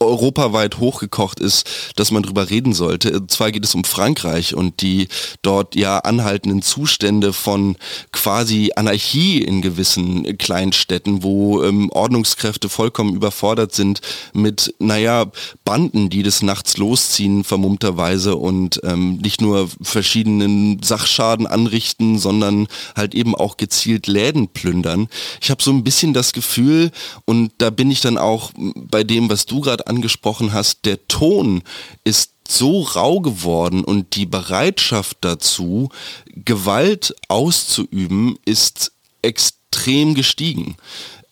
europaweit 0.00 0.78
hochgekocht 0.78 1.40
ist, 1.40 1.68
dass 1.96 2.10
man 2.10 2.22
drüber 2.22 2.48
reden 2.48 2.72
sollte. 2.72 3.20
Und 3.20 3.30
zwar 3.30 3.52
geht 3.52 3.64
es 3.64 3.74
um 3.74 3.84
Frankreich 3.84 4.54
und 4.54 4.80
die 4.80 5.08
dort 5.42 5.76
ja 5.76 5.98
anhaltenden 5.98 6.62
Zustände 6.62 7.32
von 7.32 7.76
quasi 8.10 8.72
Anarchie 8.74 9.42
in 9.42 9.60
gewissen 9.60 10.38
Kleinstädten, 10.38 11.22
wo 11.22 11.62
ähm, 11.62 11.90
Ordnungskräfte 11.90 12.70
vollkommen 12.70 13.14
überfordert 13.14 13.74
sind 13.74 14.00
mit, 14.32 14.74
naja, 14.78 15.26
Banden, 15.64 16.08
die 16.08 16.22
des 16.22 16.40
Nachts 16.40 16.78
losziehen, 16.78 17.44
vermummterweise 17.44 18.36
und 18.36 18.80
ähm, 18.84 19.18
nicht 19.18 19.42
nur 19.42 19.68
verschiedenen 19.82 20.82
Sachschaden 20.82 21.46
anrichten, 21.46 22.18
sondern 22.18 22.68
halt 22.96 23.14
eben 23.14 23.34
auch 23.34 23.58
gezielt 23.58 24.06
Läden 24.06 24.48
plündern. 24.48 25.08
Ich 25.42 25.50
habe 25.50 25.62
so 25.62 25.70
ein 25.70 25.84
bisschen 25.84 26.14
das 26.14 26.32
Gefühl, 26.32 26.90
und 27.26 27.52
da 27.58 27.68
bin 27.68 27.90
ich 27.90 28.00
dann 28.00 28.16
auch 28.16 28.50
bei 28.56 29.04
dem, 29.04 29.28
was 29.28 29.44
du 29.44 29.60
gerade 29.60 29.89
angesprochen 29.90 30.52
hast, 30.52 30.86
der 30.86 31.06
Ton 31.08 31.62
ist 32.04 32.30
so 32.48 32.82
rau 32.82 33.20
geworden 33.20 33.84
und 33.84 34.16
die 34.16 34.26
Bereitschaft 34.26 35.18
dazu, 35.20 35.90
Gewalt 36.26 37.14
auszuüben, 37.28 38.38
ist 38.44 38.92
extrem 39.22 40.14
gestiegen. 40.14 40.76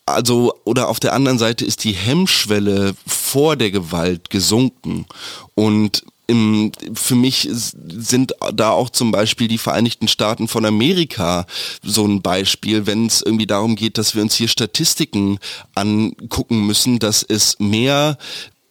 Also, 0.07 0.55
oder 0.65 0.89
auf 0.89 1.01
der 1.01 1.13
anderen 1.13 1.39
Seite 1.39 1.65
ist 1.65 1.85
die 1.85 1.93
Hemmschwelle 1.93 2.95
vor 3.07 3.57
der 3.57 3.71
Gewalt 3.71 4.31
gesunken. 4.31 5.07
Und 5.55 6.05
für 6.29 7.15
mich 7.15 7.49
sind 7.51 8.35
da 8.55 8.71
auch 8.71 8.91
zum 8.91 9.11
Beispiel 9.13 9.49
die 9.49 9.59
Vereinigten 9.59 10.09
Staaten 10.09 10.47
von 10.47 10.65
Amerika 10.67 11.47
so 11.83 12.07
ein 12.07 12.21
Beispiel, 12.21 12.87
wenn 12.87 13.07
es 13.07 13.23
irgendwie 13.23 13.47
darum 13.47 13.77
geht, 13.77 13.97
dass 13.97 14.15
wir 14.15 14.23
uns 14.23 14.35
hier 14.35 14.49
Statistiken 14.49 15.39
angucken 15.75 16.67
müssen, 16.67 16.99
dass 16.99 17.23
es 17.23 17.59
mehr 17.59 18.19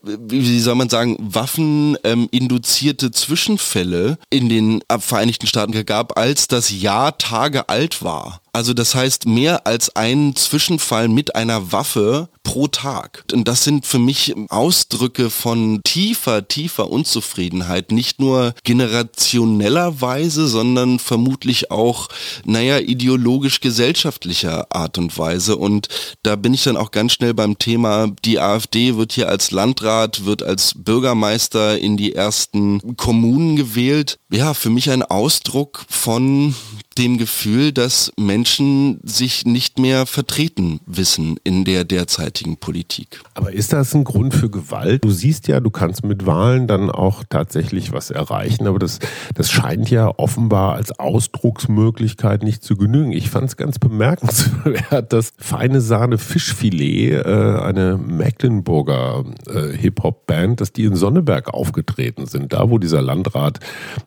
wie 0.03 0.59
soll 0.59 0.75
man 0.75 0.89
sagen, 0.89 1.17
waffeninduzierte 1.19 3.07
ähm, 3.07 3.13
Zwischenfälle 3.13 4.17
in 4.29 4.47
den 4.47 4.81
Vereinigten 4.99 5.47
Staaten 5.47 5.85
gab, 5.85 6.17
als 6.17 6.47
das 6.47 6.69
Jahr 6.69 7.17
Tage 7.17 7.67
alt 7.67 8.03
war. 8.03 8.41
Also 8.57 8.73
das 8.73 8.95
heißt 8.95 9.27
mehr 9.27 9.67
als 9.67 9.95
ein 9.95 10.35
Zwischenfall 10.35 11.09
mit 11.09 11.35
einer 11.35 11.71
Waffe 11.71 12.27
pro 12.41 12.65
Tag. 12.65 13.23
Und 13.31 13.47
das 13.47 13.63
sind 13.63 13.85
für 13.85 13.99
mich 13.99 14.33
Ausdrücke 14.49 15.29
von 15.29 15.81
tiefer, 15.83 16.47
tiefer 16.47 16.89
Unzufriedenheit. 16.89 17.91
Nicht 17.91 18.19
nur 18.19 18.55
generationellerweise, 18.63 20.47
sondern 20.47 20.97
vermutlich 20.97 21.69
auch, 21.69 22.07
naja, 22.45 22.79
ideologisch-gesellschaftlicher 22.79 24.65
Art 24.75 24.97
und 24.97 25.15
Weise. 25.19 25.55
Und 25.55 25.89
da 26.23 26.35
bin 26.35 26.55
ich 26.55 26.63
dann 26.63 26.77
auch 26.77 26.89
ganz 26.89 27.13
schnell 27.13 27.35
beim 27.35 27.59
Thema, 27.59 28.07
die 28.25 28.39
AfD 28.39 28.95
wird 28.95 29.11
hier 29.11 29.29
als 29.29 29.51
Landrat, 29.51 30.25
wird 30.25 30.41
als 30.41 30.73
Bürgermeister 30.75 31.77
in 31.77 31.95
die 31.95 32.15
ersten 32.15 32.97
Kommunen 32.97 33.55
gewählt. 33.55 34.17
Ja, 34.31 34.55
für 34.55 34.71
mich 34.71 34.89
ein 34.89 35.03
Ausdruck 35.03 35.85
von 35.89 36.55
dem 36.97 37.17
Gefühl, 37.17 37.71
dass 37.71 38.11
Menschen 38.17 38.99
sich 39.03 39.45
nicht 39.45 39.79
mehr 39.79 40.05
vertreten 40.05 40.79
wissen 40.85 41.37
in 41.43 41.63
der 41.63 41.83
derzeitigen 41.83 42.57
Politik. 42.57 43.21
Aber 43.35 43.53
ist 43.53 43.73
das 43.73 43.93
ein 43.93 44.03
Grund 44.03 44.33
für 44.33 44.49
Gewalt? 44.49 45.03
Du 45.03 45.11
siehst 45.11 45.47
ja, 45.47 45.59
du 45.59 45.69
kannst 45.69 46.03
mit 46.03 46.25
Wahlen 46.25 46.67
dann 46.67 46.89
auch 46.89 47.23
tatsächlich 47.29 47.91
was 47.91 48.09
erreichen, 48.09 48.67
aber 48.67 48.79
das, 48.79 48.99
das 49.35 49.51
scheint 49.51 49.89
ja 49.89 50.11
offenbar 50.17 50.73
als 50.73 50.97
Ausdrucksmöglichkeit 50.99 52.43
nicht 52.43 52.63
zu 52.63 52.75
genügen. 52.75 53.11
Ich 53.11 53.29
fand 53.29 53.49
es 53.49 53.57
ganz 53.57 53.77
bemerkenswert, 53.79 55.13
dass 55.13 55.33
Feine 55.37 55.81
Sahne 55.81 56.17
Fischfilet, 56.17 57.25
äh, 57.25 57.59
eine 57.61 57.97
Mecklenburger 57.97 59.25
äh, 59.47 59.77
Hip-Hop-Band, 59.77 60.61
dass 60.61 60.73
die 60.73 60.85
in 60.85 60.95
Sonneberg 60.95 61.53
aufgetreten 61.53 62.25
sind, 62.25 62.53
da 62.53 62.69
wo 62.69 62.79
dieser 62.79 63.01
Landrat 63.01 63.59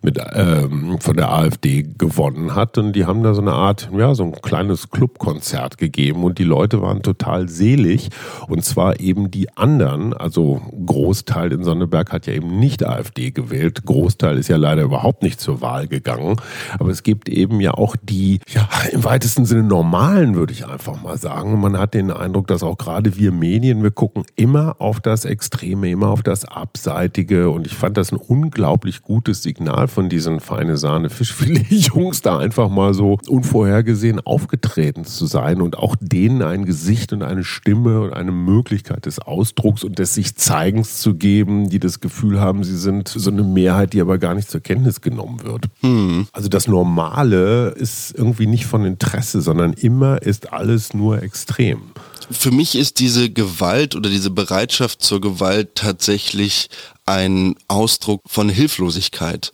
mit 0.02 0.18
ähm, 0.34 0.98
von 1.00 1.16
der 1.16 1.32
AfD 1.32 1.82
gewonnen 1.82 2.54
hat 2.54 2.79
und 2.86 2.92
die 2.94 3.06
haben 3.06 3.22
da 3.22 3.34
so 3.34 3.40
eine 3.40 3.52
Art, 3.52 3.90
ja, 3.96 4.14
so 4.14 4.24
ein 4.24 4.32
kleines 4.32 4.90
Clubkonzert 4.90 5.78
gegeben 5.78 6.24
und 6.24 6.38
die 6.38 6.44
Leute 6.44 6.82
waren 6.82 7.02
total 7.02 7.48
selig. 7.48 8.10
Und 8.48 8.64
zwar 8.64 9.00
eben 9.00 9.30
die 9.30 9.56
anderen, 9.56 10.12
also 10.12 10.60
Großteil 10.86 11.52
in 11.52 11.64
Sonneberg 11.64 12.12
hat 12.12 12.26
ja 12.26 12.32
eben 12.32 12.58
nicht 12.58 12.84
AfD 12.84 13.30
gewählt, 13.30 13.84
Großteil 13.84 14.38
ist 14.38 14.48
ja 14.48 14.56
leider 14.56 14.82
überhaupt 14.82 15.22
nicht 15.22 15.40
zur 15.40 15.60
Wahl 15.60 15.86
gegangen, 15.86 16.36
aber 16.78 16.90
es 16.90 17.02
gibt 17.02 17.28
eben 17.28 17.60
ja 17.60 17.74
auch 17.74 17.96
die, 18.02 18.40
ja, 18.48 18.68
im 18.92 19.04
weitesten 19.04 19.44
Sinne 19.44 19.62
normalen, 19.62 20.34
würde 20.34 20.52
ich 20.52 20.66
einfach 20.66 21.00
mal 21.02 21.18
sagen. 21.18 21.54
Und 21.54 21.60
man 21.60 21.78
hat 21.78 21.94
den 21.94 22.10
Eindruck, 22.10 22.46
dass 22.46 22.62
auch 22.62 22.78
gerade 22.78 23.16
wir 23.16 23.32
Medien, 23.32 23.82
wir 23.82 23.90
gucken 23.90 24.24
immer 24.36 24.76
auf 24.78 25.00
das 25.00 25.24
Extreme, 25.24 25.90
immer 25.90 26.08
auf 26.08 26.22
das 26.22 26.44
Abseitige. 26.44 27.50
Und 27.50 27.66
ich 27.66 27.74
fand 27.74 27.96
das 27.96 28.12
ein 28.12 28.16
unglaublich 28.16 29.02
gutes 29.02 29.42
Signal 29.42 29.88
von 29.88 30.08
diesen 30.08 30.40
feine 30.40 30.76
Sahne 30.76 31.10
Fischfilet-Jungs 31.10 32.22
da 32.22 32.38
einfach 32.38 32.69
mal 32.70 32.94
so 32.94 33.18
unvorhergesehen 33.28 34.20
aufgetreten 34.20 35.04
zu 35.04 35.26
sein 35.26 35.60
und 35.60 35.76
auch 35.76 35.96
denen 36.00 36.42
ein 36.42 36.64
Gesicht 36.64 37.12
und 37.12 37.22
eine 37.22 37.44
Stimme 37.44 38.00
und 38.00 38.12
eine 38.12 38.32
Möglichkeit 38.32 39.06
des 39.06 39.18
Ausdrucks 39.18 39.84
und 39.84 39.98
des 39.98 40.14
sich 40.14 40.36
Zeigens 40.36 41.00
zu 41.00 41.14
geben, 41.14 41.68
die 41.68 41.78
das 41.78 42.00
Gefühl 42.00 42.40
haben, 42.40 42.64
sie 42.64 42.76
sind 42.76 43.08
so 43.08 43.30
eine 43.30 43.42
Mehrheit, 43.42 43.92
die 43.92 44.00
aber 44.00 44.18
gar 44.18 44.34
nicht 44.34 44.50
zur 44.50 44.60
Kenntnis 44.60 45.00
genommen 45.00 45.42
wird. 45.42 45.66
Hm. 45.80 46.26
Also 46.32 46.48
das 46.48 46.66
Normale 46.66 47.70
ist 47.70 48.16
irgendwie 48.16 48.46
nicht 48.46 48.66
von 48.66 48.84
Interesse, 48.84 49.40
sondern 49.40 49.72
immer 49.74 50.22
ist 50.22 50.52
alles 50.52 50.94
nur 50.94 51.22
extrem 51.22 51.92
für 52.30 52.52
mich 52.52 52.76
ist 52.76 53.00
diese 53.00 53.30
Gewalt 53.30 53.96
oder 53.96 54.08
diese 54.08 54.30
Bereitschaft 54.30 55.02
zur 55.02 55.20
Gewalt 55.20 55.74
tatsächlich 55.74 56.68
ein 57.04 57.56
Ausdruck 57.66 58.20
von 58.26 58.48
Hilflosigkeit 58.48 59.52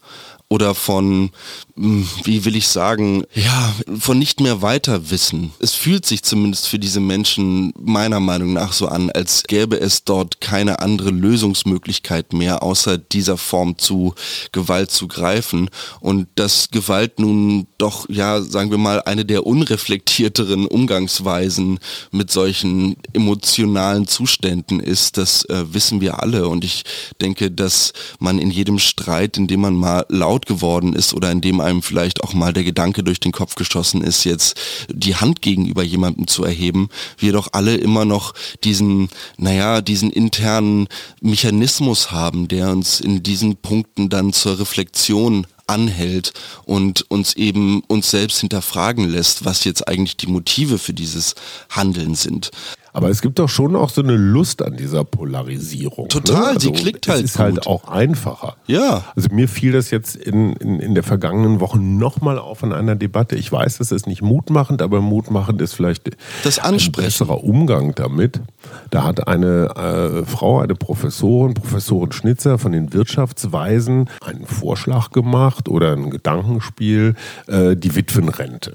oder 0.49 0.77
von, 0.77 1.31
hm, 1.75 2.09
wie 2.23 2.45
will 2.45 2.55
ich 2.55 2.69
sagen, 2.69 3.25
ja, 3.35 3.75
von 3.99 4.19
nicht 4.19 4.41
mehr 4.41 4.63
weiter 4.63 5.11
wissen. 5.11 5.53
Es 5.59 5.75
fühlt 5.75 6.07
sich 6.07 6.23
zumindest 6.23 6.69
für 6.69 6.79
diese 6.79 7.01
Menschen 7.01 7.73
meiner 7.79 8.21
Meinung 8.21 8.53
nach 8.53 8.73
so 8.73 8.87
an, 8.87 9.11
als 9.11 9.43
gäbe 9.43 9.79
es 9.81 10.05
dort 10.05 10.41
keine 10.41 10.79
andere 10.79 11.11
Lösungsmöglichkeit 11.11 12.33
mehr, 12.33 12.63
außer 12.63 12.97
dieser 12.97 13.37
Form 13.37 13.77
zu 13.79 14.15
Gewalt 14.53 14.93
zu 14.93 15.09
greifen. 15.09 15.69
Und 16.01 16.29
dass 16.37 16.71
Gewalt 16.71 17.19
nun 17.19 17.67
doch, 17.79 18.09
ja, 18.09 18.41
sagen 18.41 18.71
wir 18.71 18.79
mal, 18.79 19.03
eine 19.03 19.25
der 19.25 19.47
unreflektierteren 19.47 20.67
Umgangsweisen 20.67 21.81
mit 22.13 22.31
solchen 22.31 22.97
emotionalen 23.13 24.07
Zuständen 24.07 24.79
ist, 24.79 25.19
das 25.19 25.45
äh, 25.47 25.65
wissen 25.75 26.01
wir 26.01 26.23
alle. 26.23 26.49
Und 26.49 26.65
ich 26.65 26.85
denke, 27.21 27.51
dass 27.51 27.93
man 28.21 28.39
in 28.39 28.53
jedem 28.53 28.79
Streit, 28.79 29.37
in 29.37 29.49
dem 29.49 29.61
man 29.61 29.75
mal 29.75 30.07
laut 30.09 30.36
laut 30.37 30.45
geworden 30.45 30.93
ist 30.93 31.15
oder 31.15 31.31
in 31.31 31.41
dem 31.41 31.61
einem 31.61 31.83
vielleicht 31.83 32.23
auch 32.23 32.35
mal 32.35 32.53
der 32.53 32.65
Gedanke 32.65 33.03
durch 33.03 33.21
den 33.21 33.33
Kopf 33.33 33.55
geschossen 33.55 34.03
ist, 34.03 34.25
jetzt 34.25 34.59
die 34.89 35.17
Hand 35.17 35.41
gegenüber 35.41 35.83
jemandem 35.83 36.27
zu 36.27 36.45
erheben, 36.45 36.91
wir 37.17 37.33
doch 37.33 37.49
alle 37.53 37.77
immer 37.77 38.05
noch 38.05 38.35
diesen, 38.63 39.09
naja, 39.39 39.81
diesen 39.81 40.11
internen 40.11 40.89
Mechanismus 41.23 42.11
haben, 42.11 42.49
der 42.49 42.71
uns 42.71 43.01
in 43.01 43.23
diesen 43.23 43.57
Punkten 43.57 44.11
dann 44.11 44.35
zur 44.35 44.59
Reflexion 44.59 45.47
anhält 45.67 46.33
und 46.65 47.11
uns 47.11 47.35
eben 47.35 47.81
uns 47.89 48.11
selbst 48.11 48.41
hinterfragen 48.41 49.09
lässt, 49.09 49.45
was 49.47 49.65
jetzt 49.65 49.89
eigentlich 49.89 50.17
die 50.17 50.29
Motive 50.29 50.79
für 50.79 50.93
dieses 50.93 51.35
Handeln 51.71 52.15
sind. 52.15 52.51
Aber 52.97 53.11
es 53.11 53.21
gibt 53.21 53.39
doch 53.39 53.51
schon 53.51 53.77
auch 53.77 53.91
so 53.91 54.01
eine 54.01 54.17
Lust 54.17 54.63
an 54.63 54.79
dieser 54.79 55.05
Polarisierung. 55.05 56.09
Total, 56.09 56.41
ne? 56.41 56.47
also 56.47 56.61
sie 56.61 56.73
klickt 56.73 57.09
halt. 57.09 57.19
Es 57.19 57.33
ist 57.33 57.39
halt 57.39 57.57
gut. 57.57 57.67
halt 57.67 57.83
auch 57.83 57.89
einfacher. 57.89 58.57
Ja. 58.67 59.05
Also 59.15 59.29
mir 59.31 59.49
fiel 59.49 59.73
das 59.73 59.91
jetzt 59.91 60.17
in, 60.17 60.55
in, 60.55 60.81
in 60.81 60.95
der 60.95 61.03
vergangenen 61.03 61.61
Woche 61.61 61.79
nochmal 61.79 62.39
auf 62.39 62.63
in 62.63 62.73
einer 62.73 62.97
Debatte. 62.97 63.37
Ich 63.37 63.53
weiß, 63.53 63.77
das 63.77 63.93
ist 63.93 64.07
nicht 64.07 64.23
mutmachend, 64.23 64.81
aber 64.81 65.03
mutmachend 65.03 65.61
ist 65.61 65.75
vielleicht 65.75 66.17
das 66.43 66.59
ein 66.59 66.79
besserer 66.91 67.45
Umgang 67.45 67.95
damit. 67.95 68.41
Da 68.89 69.05
hat 69.05 69.29
eine 69.29 69.77
äh, 69.77 70.25
Frau, 70.25 70.61
eine 70.61 70.75
Professorin, 70.75 71.53
Professorin 71.53 72.13
Schnitzer 72.13 72.59
von 72.59 72.73
den 72.73 72.95
Wirtschaftsweisen 72.95 74.09
einen 74.25 74.47
Vorschlag 74.47 75.11
gemacht 75.11 75.69
oder 75.69 75.93
ein 75.93 76.09
Gedankenspiel, 76.09 77.15
äh, 77.47 77.77
die 77.77 77.95
Witwenrente. 77.95 78.73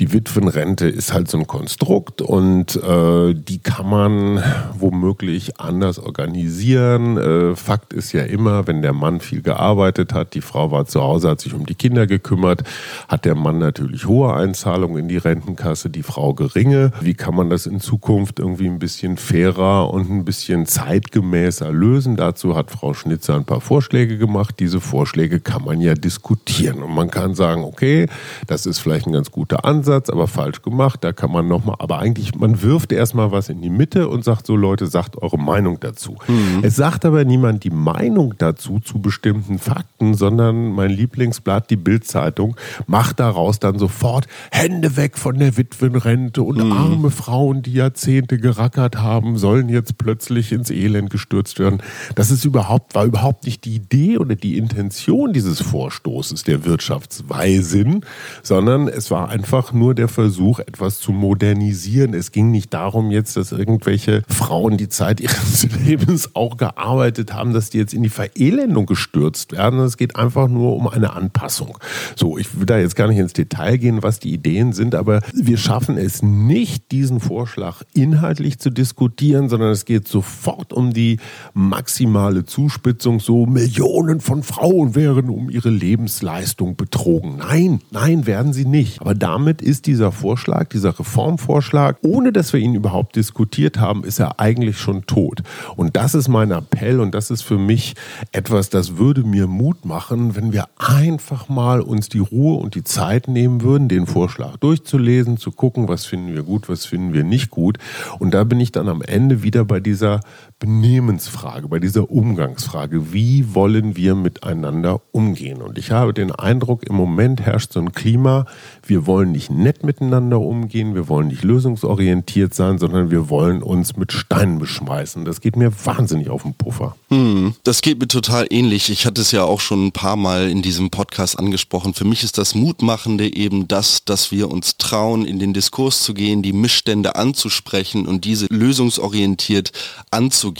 Die 0.00 0.12
Witwenrente 0.12 0.88
ist 0.88 1.12
halt 1.12 1.30
so 1.30 1.38
ein 1.38 1.46
Konstrukt 1.46 2.22
und 2.22 2.74
äh, 2.74 3.34
die 3.34 3.51
die 3.52 3.58
kann 3.58 3.86
man 3.86 4.42
womöglich 4.78 5.60
anders 5.60 5.98
organisieren. 5.98 7.18
Äh, 7.18 7.54
Fakt 7.54 7.92
ist 7.92 8.12
ja 8.12 8.22
immer, 8.22 8.66
wenn 8.66 8.80
der 8.80 8.94
Mann 8.94 9.20
viel 9.20 9.42
gearbeitet 9.42 10.14
hat, 10.14 10.32
die 10.32 10.40
Frau 10.40 10.70
war 10.70 10.86
zu 10.86 11.02
Hause, 11.02 11.28
hat 11.28 11.42
sich 11.42 11.52
um 11.52 11.66
die 11.66 11.74
Kinder 11.74 12.06
gekümmert, 12.06 12.62
hat 13.08 13.26
der 13.26 13.34
Mann 13.34 13.58
natürlich 13.58 14.06
hohe 14.06 14.32
Einzahlungen 14.32 14.96
in 14.96 15.08
die 15.08 15.18
Rentenkasse, 15.18 15.90
die 15.90 16.02
Frau 16.02 16.32
geringe. 16.32 16.92
Wie 17.02 17.12
kann 17.12 17.34
man 17.34 17.50
das 17.50 17.66
in 17.66 17.78
Zukunft 17.78 18.38
irgendwie 18.38 18.68
ein 18.68 18.78
bisschen 18.78 19.18
fairer 19.18 19.92
und 19.92 20.08
ein 20.08 20.24
bisschen 20.24 20.64
zeitgemäßer 20.64 21.70
lösen? 21.70 22.16
Dazu 22.16 22.56
hat 22.56 22.70
Frau 22.70 22.94
Schnitzer 22.94 23.34
ein 23.34 23.44
paar 23.44 23.60
Vorschläge 23.60 24.16
gemacht. 24.16 24.54
Diese 24.60 24.80
Vorschläge 24.80 25.40
kann 25.40 25.62
man 25.62 25.82
ja 25.82 25.92
diskutieren 25.92 26.82
und 26.82 26.94
man 26.94 27.10
kann 27.10 27.34
sagen, 27.34 27.64
okay, 27.64 28.06
das 28.46 28.64
ist 28.64 28.78
vielleicht 28.78 29.06
ein 29.06 29.12
ganz 29.12 29.30
guter 29.30 29.66
Ansatz, 29.66 30.08
aber 30.08 30.26
falsch 30.26 30.62
gemacht. 30.62 31.04
Da 31.04 31.12
kann 31.12 31.30
man 31.30 31.48
nochmal, 31.48 31.76
aber 31.80 31.98
eigentlich, 31.98 32.34
man 32.34 32.62
wirft 32.62 32.92
erstmal 32.92 33.30
was 33.30 33.41
in 33.48 33.60
die 33.60 33.70
Mitte 33.70 34.08
und 34.08 34.24
sagt 34.24 34.46
so, 34.46 34.56
Leute, 34.56 34.86
sagt 34.86 35.20
eure 35.20 35.38
Meinung 35.38 35.78
dazu. 35.80 36.16
Mhm. 36.28 36.60
Es 36.62 36.76
sagt 36.76 37.04
aber 37.04 37.24
niemand 37.24 37.64
die 37.64 37.70
Meinung 37.70 38.34
dazu 38.38 38.80
zu 38.80 39.00
bestimmten 39.00 39.58
Fakten, 39.58 40.14
sondern 40.14 40.72
mein 40.72 40.90
Lieblingsblatt, 40.90 41.70
die 41.70 41.76
Bildzeitung, 41.76 42.56
macht 42.86 43.20
daraus 43.20 43.60
dann 43.60 43.78
sofort 43.78 44.26
Hände 44.50 44.96
weg 44.96 45.18
von 45.18 45.38
der 45.38 45.56
Witwenrente 45.56 46.42
und 46.42 46.64
mhm. 46.64 46.72
arme 46.72 47.10
Frauen, 47.10 47.62
die 47.62 47.72
Jahrzehnte 47.72 48.38
gerackert 48.38 48.96
haben, 48.98 49.38
sollen 49.38 49.68
jetzt 49.68 49.98
plötzlich 49.98 50.52
ins 50.52 50.70
Elend 50.70 51.10
gestürzt 51.10 51.58
werden. 51.58 51.82
Das 52.14 52.30
ist 52.30 52.44
überhaupt, 52.44 52.94
war 52.94 53.04
überhaupt 53.04 53.44
nicht 53.44 53.64
die 53.64 53.76
Idee 53.76 54.18
oder 54.18 54.34
die 54.34 54.58
Intention 54.58 55.32
dieses 55.32 55.60
Vorstoßes 55.60 56.44
der 56.44 56.64
Wirtschaftsweisinn, 56.64 58.04
sondern 58.42 58.88
es 58.88 59.10
war 59.10 59.28
einfach 59.28 59.72
nur 59.72 59.94
der 59.94 60.08
Versuch, 60.08 60.58
etwas 60.58 60.98
zu 60.98 61.12
modernisieren. 61.12 62.14
Es 62.14 62.32
ging 62.32 62.50
nicht 62.50 62.74
darum 62.74 63.10
jetzt, 63.10 63.21
dass 63.34 63.52
irgendwelche 63.52 64.22
Frauen 64.28 64.76
die 64.76 64.88
Zeit 64.88 65.20
ihres 65.20 65.66
Lebens 65.84 66.30
auch 66.34 66.56
gearbeitet 66.56 67.32
haben, 67.32 67.52
dass 67.52 67.70
die 67.70 67.78
jetzt 67.78 67.94
in 67.94 68.02
die 68.02 68.08
Verelendung 68.08 68.86
gestürzt 68.86 69.52
werden. 69.52 69.80
Es 69.80 69.96
geht 69.96 70.16
einfach 70.16 70.48
nur 70.48 70.76
um 70.76 70.88
eine 70.88 71.12
Anpassung. 71.12 71.78
So, 72.16 72.38
ich 72.38 72.58
will 72.58 72.66
da 72.66 72.78
jetzt 72.78 72.96
gar 72.96 73.08
nicht 73.08 73.18
ins 73.18 73.32
Detail 73.32 73.78
gehen, 73.78 74.02
was 74.02 74.18
die 74.18 74.32
Ideen 74.32 74.72
sind, 74.72 74.94
aber 74.94 75.20
wir 75.32 75.56
schaffen 75.56 75.96
es 75.96 76.22
nicht, 76.22 76.90
diesen 76.92 77.20
Vorschlag 77.20 77.82
inhaltlich 77.94 78.58
zu 78.58 78.70
diskutieren, 78.70 79.48
sondern 79.48 79.70
es 79.70 79.84
geht 79.84 80.08
sofort 80.08 80.72
um 80.72 80.92
die 80.92 81.18
maximale 81.54 82.44
Zuspitzung. 82.44 83.20
So 83.20 83.46
Millionen 83.46 84.20
von 84.20 84.42
Frauen 84.42 84.94
wären 84.94 85.28
um 85.28 85.50
ihre 85.50 85.70
Lebensleistung 85.70 86.76
betrogen. 86.76 87.36
Nein, 87.38 87.80
nein, 87.90 88.26
werden 88.26 88.52
sie 88.52 88.64
nicht. 88.64 89.00
Aber 89.00 89.14
damit 89.14 89.62
ist 89.62 89.86
dieser 89.86 90.12
Vorschlag, 90.12 90.68
dieser 90.68 90.98
Reformvorschlag, 90.98 91.98
ohne 92.02 92.32
dass 92.32 92.52
wir 92.52 92.60
ihn 92.60 92.74
überhaupt 92.74 93.11
diskutiert 93.12 93.78
haben, 93.78 94.04
ist 94.04 94.18
er 94.18 94.40
eigentlich 94.40 94.78
schon 94.78 95.06
tot. 95.06 95.42
Und 95.76 95.96
das 95.96 96.14
ist 96.14 96.28
mein 96.28 96.50
Appell 96.50 97.00
und 97.00 97.14
das 97.14 97.30
ist 97.30 97.42
für 97.42 97.58
mich 97.58 97.94
etwas, 98.32 98.70
das 98.70 98.96
würde 98.96 99.24
mir 99.24 99.46
Mut 99.46 99.84
machen, 99.84 100.36
wenn 100.36 100.52
wir 100.52 100.66
einfach 100.76 101.48
mal 101.48 101.80
uns 101.80 102.08
die 102.08 102.18
Ruhe 102.18 102.58
und 102.58 102.74
die 102.74 102.84
Zeit 102.84 103.28
nehmen 103.28 103.62
würden, 103.62 103.88
den 103.88 104.06
Vorschlag 104.06 104.56
durchzulesen, 104.58 105.36
zu 105.36 105.52
gucken, 105.52 105.88
was 105.88 106.06
finden 106.06 106.34
wir 106.34 106.42
gut, 106.42 106.68
was 106.68 106.86
finden 106.86 107.12
wir 107.12 107.24
nicht 107.24 107.50
gut. 107.50 107.78
Und 108.18 108.34
da 108.34 108.44
bin 108.44 108.60
ich 108.60 108.72
dann 108.72 108.88
am 108.88 109.02
Ende 109.02 109.42
wieder 109.42 109.64
bei 109.64 109.80
dieser 109.80 110.20
Benehmensfrage, 110.62 111.66
bei 111.66 111.80
dieser 111.80 112.08
Umgangsfrage. 112.08 113.12
Wie 113.12 113.52
wollen 113.52 113.96
wir 113.96 114.14
miteinander 114.14 115.00
umgehen? 115.10 115.60
Und 115.60 115.76
ich 115.76 115.90
habe 115.90 116.14
den 116.14 116.30
Eindruck, 116.30 116.84
im 116.84 116.94
Moment 116.94 117.40
herrscht 117.40 117.72
so 117.72 117.80
ein 117.80 117.90
Klima, 117.90 118.46
wir 118.86 119.04
wollen 119.04 119.32
nicht 119.32 119.50
nett 119.50 119.82
miteinander 119.82 120.38
umgehen, 120.38 120.94
wir 120.94 121.08
wollen 121.08 121.26
nicht 121.26 121.42
lösungsorientiert 121.42 122.54
sein, 122.54 122.78
sondern 122.78 123.10
wir 123.10 123.28
wollen 123.28 123.60
uns 123.60 123.96
mit 123.96 124.12
Steinen 124.12 124.60
beschmeißen. 124.60 125.24
Das 125.24 125.40
geht 125.40 125.56
mir 125.56 125.72
wahnsinnig 125.84 126.30
auf 126.30 126.44
den 126.44 126.54
Puffer. 126.54 126.94
Hm, 127.08 127.54
das 127.64 127.82
geht 127.82 127.98
mir 127.98 128.06
total 128.06 128.46
ähnlich. 128.48 128.88
Ich 128.88 129.04
hatte 129.04 129.20
es 129.20 129.32
ja 129.32 129.42
auch 129.42 129.60
schon 129.60 129.86
ein 129.86 129.92
paar 129.92 130.14
Mal 130.14 130.48
in 130.48 130.62
diesem 130.62 130.90
Podcast 130.90 131.40
angesprochen. 131.40 131.92
Für 131.92 132.04
mich 132.04 132.22
ist 132.22 132.38
das 132.38 132.54
Mutmachende 132.54 133.34
eben 133.34 133.66
das, 133.66 134.04
dass 134.04 134.30
wir 134.30 134.48
uns 134.48 134.76
trauen, 134.76 135.24
in 135.24 135.40
den 135.40 135.54
Diskurs 135.54 136.04
zu 136.04 136.14
gehen, 136.14 136.40
die 136.40 136.52
Missstände 136.52 137.16
anzusprechen 137.16 138.06
und 138.06 138.24
diese 138.24 138.46
lösungsorientiert 138.48 139.72
anzugehen. 140.12 140.51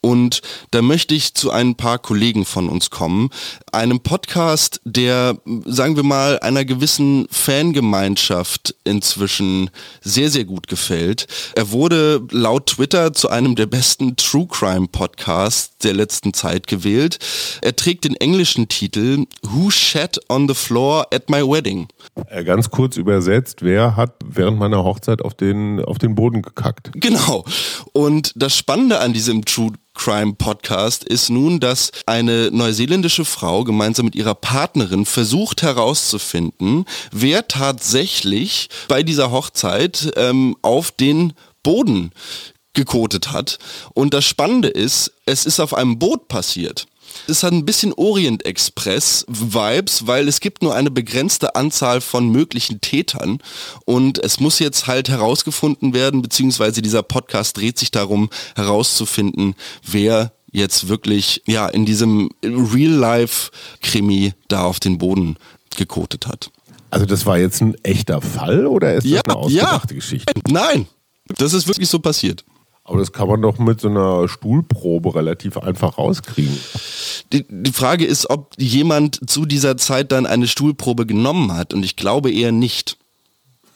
Und 0.00 0.42
da 0.70 0.82
möchte 0.82 1.14
ich 1.14 1.34
zu 1.34 1.50
ein 1.50 1.74
paar 1.74 1.98
Kollegen 1.98 2.44
von 2.44 2.68
uns 2.68 2.90
kommen. 2.90 3.30
Einem 3.72 4.00
Podcast, 4.00 4.80
der, 4.84 5.38
sagen 5.64 5.96
wir 5.96 6.02
mal, 6.02 6.38
einer 6.40 6.64
gewissen 6.64 7.26
Fangemeinschaft 7.30 8.74
inzwischen 8.84 9.70
sehr, 10.00 10.30
sehr 10.30 10.44
gut 10.44 10.68
gefällt. 10.68 11.26
Er 11.54 11.70
wurde 11.70 12.22
laut 12.30 12.66
Twitter 12.66 13.12
zu 13.12 13.28
einem 13.28 13.54
der 13.56 13.66
besten 13.66 14.16
True 14.16 14.46
Crime 14.48 14.88
Podcasts 14.88 15.78
der 15.78 15.94
letzten 15.94 16.34
Zeit 16.34 16.66
gewählt. 16.66 17.18
Er 17.62 17.74
trägt 17.76 18.04
den 18.04 18.14
englischen 18.16 18.68
Titel 18.68 19.26
Who 19.42 19.70
Shat 19.70 20.20
on 20.28 20.48
the 20.48 20.54
Floor 20.54 21.06
at 21.12 21.30
My 21.30 21.42
Wedding? 21.42 21.88
Äh, 22.28 22.44
ganz 22.44 22.70
kurz 22.70 22.96
übersetzt, 22.96 23.62
wer 23.62 23.96
hat 23.96 24.14
während 24.24 24.58
meiner 24.58 24.84
Hochzeit 24.84 25.22
auf 25.22 25.34
den, 25.34 25.84
auf 25.84 25.98
den 25.98 26.14
Boden 26.14 26.42
gekackt? 26.42 26.90
Genau. 26.94 27.44
Und 27.92 28.32
das 28.36 28.56
Spannende 28.56 29.00
an 29.00 29.11
diesem 29.12 29.44
True 29.44 29.72
Crime 29.94 30.34
Podcast 30.34 31.04
ist 31.04 31.28
nun, 31.28 31.60
dass 31.60 31.90
eine 32.06 32.50
neuseeländische 32.50 33.24
Frau 33.24 33.64
gemeinsam 33.64 34.06
mit 34.06 34.14
ihrer 34.14 34.34
Partnerin 34.34 35.04
versucht 35.04 35.62
herauszufinden, 35.62 36.86
wer 37.10 37.46
tatsächlich 37.48 38.68
bei 38.88 39.02
dieser 39.02 39.30
Hochzeit 39.30 40.12
ähm, 40.16 40.56
auf 40.62 40.90
den 40.90 41.34
Boden 41.62 42.12
gekotet 42.74 43.32
hat. 43.32 43.58
Und 43.94 44.14
das 44.14 44.24
Spannende 44.24 44.68
ist, 44.68 45.12
es 45.26 45.46
ist 45.46 45.60
auf 45.60 45.74
einem 45.74 45.98
Boot 45.98 46.28
passiert. 46.28 46.86
Es 47.28 47.42
hat 47.42 47.52
ein 47.52 47.64
bisschen 47.64 47.92
Orient 47.92 48.44
Express 48.44 49.24
Vibes, 49.28 50.06
weil 50.06 50.28
es 50.28 50.40
gibt 50.40 50.62
nur 50.62 50.74
eine 50.74 50.90
begrenzte 50.90 51.54
Anzahl 51.54 52.00
von 52.00 52.28
möglichen 52.28 52.80
Tätern 52.80 53.38
und 53.84 54.18
es 54.22 54.40
muss 54.40 54.58
jetzt 54.58 54.86
halt 54.86 55.08
herausgefunden 55.08 55.94
werden, 55.94 56.22
beziehungsweise 56.22 56.82
dieser 56.82 57.02
Podcast 57.02 57.56
dreht 57.56 57.78
sich 57.78 57.90
darum 57.90 58.30
herauszufinden, 58.56 59.54
wer 59.86 60.32
jetzt 60.50 60.88
wirklich 60.88 61.42
ja 61.46 61.68
in 61.68 61.86
diesem 61.86 62.30
Real-Life-Krimi 62.44 64.34
da 64.48 64.64
auf 64.64 64.80
den 64.80 64.98
Boden 64.98 65.36
gekotet 65.76 66.26
hat. 66.26 66.50
Also 66.90 67.06
das 67.06 67.24
war 67.24 67.38
jetzt 67.38 67.62
ein 67.62 67.74
echter 67.82 68.20
Fall 68.20 68.66
oder 68.66 68.94
ist 68.94 69.06
ja, 69.06 69.22
das 69.22 69.34
eine 69.34 69.42
ausgedachte 69.42 69.94
ja. 69.94 69.98
Geschichte? 69.98 70.32
Nein, 70.48 70.86
das 71.38 71.54
ist 71.54 71.66
wirklich 71.66 71.88
so 71.88 71.98
passiert. 71.98 72.44
Aber 72.84 72.98
das 72.98 73.12
kann 73.12 73.28
man 73.28 73.40
doch 73.40 73.58
mit 73.58 73.80
so 73.80 73.88
einer 73.88 74.28
Stuhlprobe 74.28 75.14
relativ 75.14 75.56
einfach 75.56 75.98
rauskriegen. 75.98 76.58
Die, 77.32 77.44
die, 77.48 77.72
Frage 77.72 78.04
ist, 78.04 78.28
ob 78.28 78.54
jemand 78.58 79.30
zu 79.30 79.46
dieser 79.46 79.76
Zeit 79.76 80.10
dann 80.10 80.26
eine 80.26 80.48
Stuhlprobe 80.48 81.06
genommen 81.06 81.52
hat. 81.52 81.74
Und 81.74 81.84
ich 81.84 81.94
glaube 81.94 82.32
eher 82.32 82.50
nicht. 82.50 82.98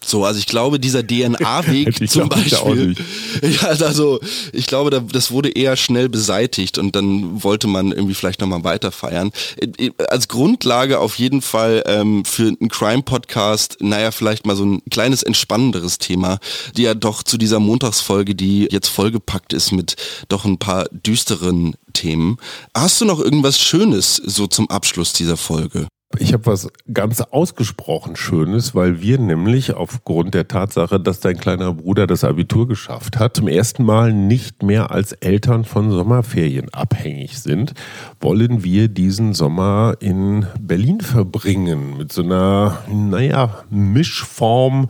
So, 0.06 0.24
also 0.24 0.38
ich 0.38 0.46
glaube, 0.46 0.78
dieser 0.78 1.06
DNA-Weg 1.06 2.08
zum 2.10 2.28
Beispiel. 2.28 2.94
Ja, 3.42 3.68
also 3.68 4.18
ich 4.52 4.66
glaube, 4.66 5.02
das 5.12 5.30
wurde 5.30 5.50
eher 5.50 5.76
schnell 5.76 6.08
beseitigt 6.08 6.78
und 6.78 6.96
dann 6.96 7.42
wollte 7.42 7.66
man 7.66 7.92
irgendwie 7.92 8.14
vielleicht 8.14 8.40
nochmal 8.40 8.64
weiter 8.64 8.90
feiern. 8.90 9.30
Äh, 9.60 9.90
als 10.08 10.28
Grundlage 10.28 10.98
auf 10.98 11.16
jeden 11.16 11.42
Fall 11.42 11.82
ähm, 11.86 12.24
für 12.24 12.48
einen 12.48 12.68
Crime-Podcast, 12.68 13.78
naja, 13.80 14.10
vielleicht 14.10 14.46
mal 14.46 14.56
so 14.56 14.64
ein 14.64 14.82
kleines 14.90 15.22
entspannenderes 15.22 15.98
Thema, 15.98 16.38
die 16.76 16.82
ja 16.82 16.94
doch 16.94 17.22
zu 17.22 17.36
dieser 17.36 17.60
Montagsfolge, 17.60 18.34
die 18.34 18.68
jetzt 18.70 18.88
vollgepackt 18.88 19.52
ist 19.52 19.72
mit 19.72 19.96
doch 20.28 20.44
ein 20.44 20.58
paar 20.58 20.86
düsteren 20.90 21.74
Themen. 21.92 22.38
Hast 22.74 23.00
du 23.00 23.04
noch 23.04 23.20
irgendwas 23.20 23.60
Schönes 23.60 24.16
so 24.16 24.46
zum 24.46 24.70
Abschluss 24.70 25.12
dieser 25.12 25.36
Folge? 25.36 25.88
Ich 26.18 26.32
habe 26.32 26.46
was 26.46 26.68
ganz 26.92 27.20
ausgesprochen 27.20 28.16
Schönes, 28.16 28.74
weil 28.74 29.02
wir 29.02 29.18
nämlich 29.18 29.74
aufgrund 29.74 30.34
der 30.34 30.48
Tatsache, 30.48 30.98
dass 30.98 31.20
dein 31.20 31.36
kleiner 31.36 31.74
Bruder 31.74 32.06
das 32.06 32.24
Abitur 32.24 32.68
geschafft 32.68 33.18
hat, 33.18 33.36
zum 33.36 33.48
ersten 33.48 33.84
Mal 33.84 34.12
nicht 34.12 34.62
mehr 34.62 34.90
als 34.92 35.12
Eltern 35.12 35.64
von 35.64 35.90
Sommerferien 35.90 36.72
abhängig 36.72 37.38
sind, 37.38 37.74
wollen 38.20 38.64
wir 38.64 38.88
diesen 38.88 39.34
Sommer 39.34 39.96
in 40.00 40.46
Berlin 40.60 41.00
verbringen 41.00 41.98
mit 41.98 42.12
so 42.12 42.22
einer, 42.22 42.78
naja, 42.88 43.64
Mischform 43.68 44.88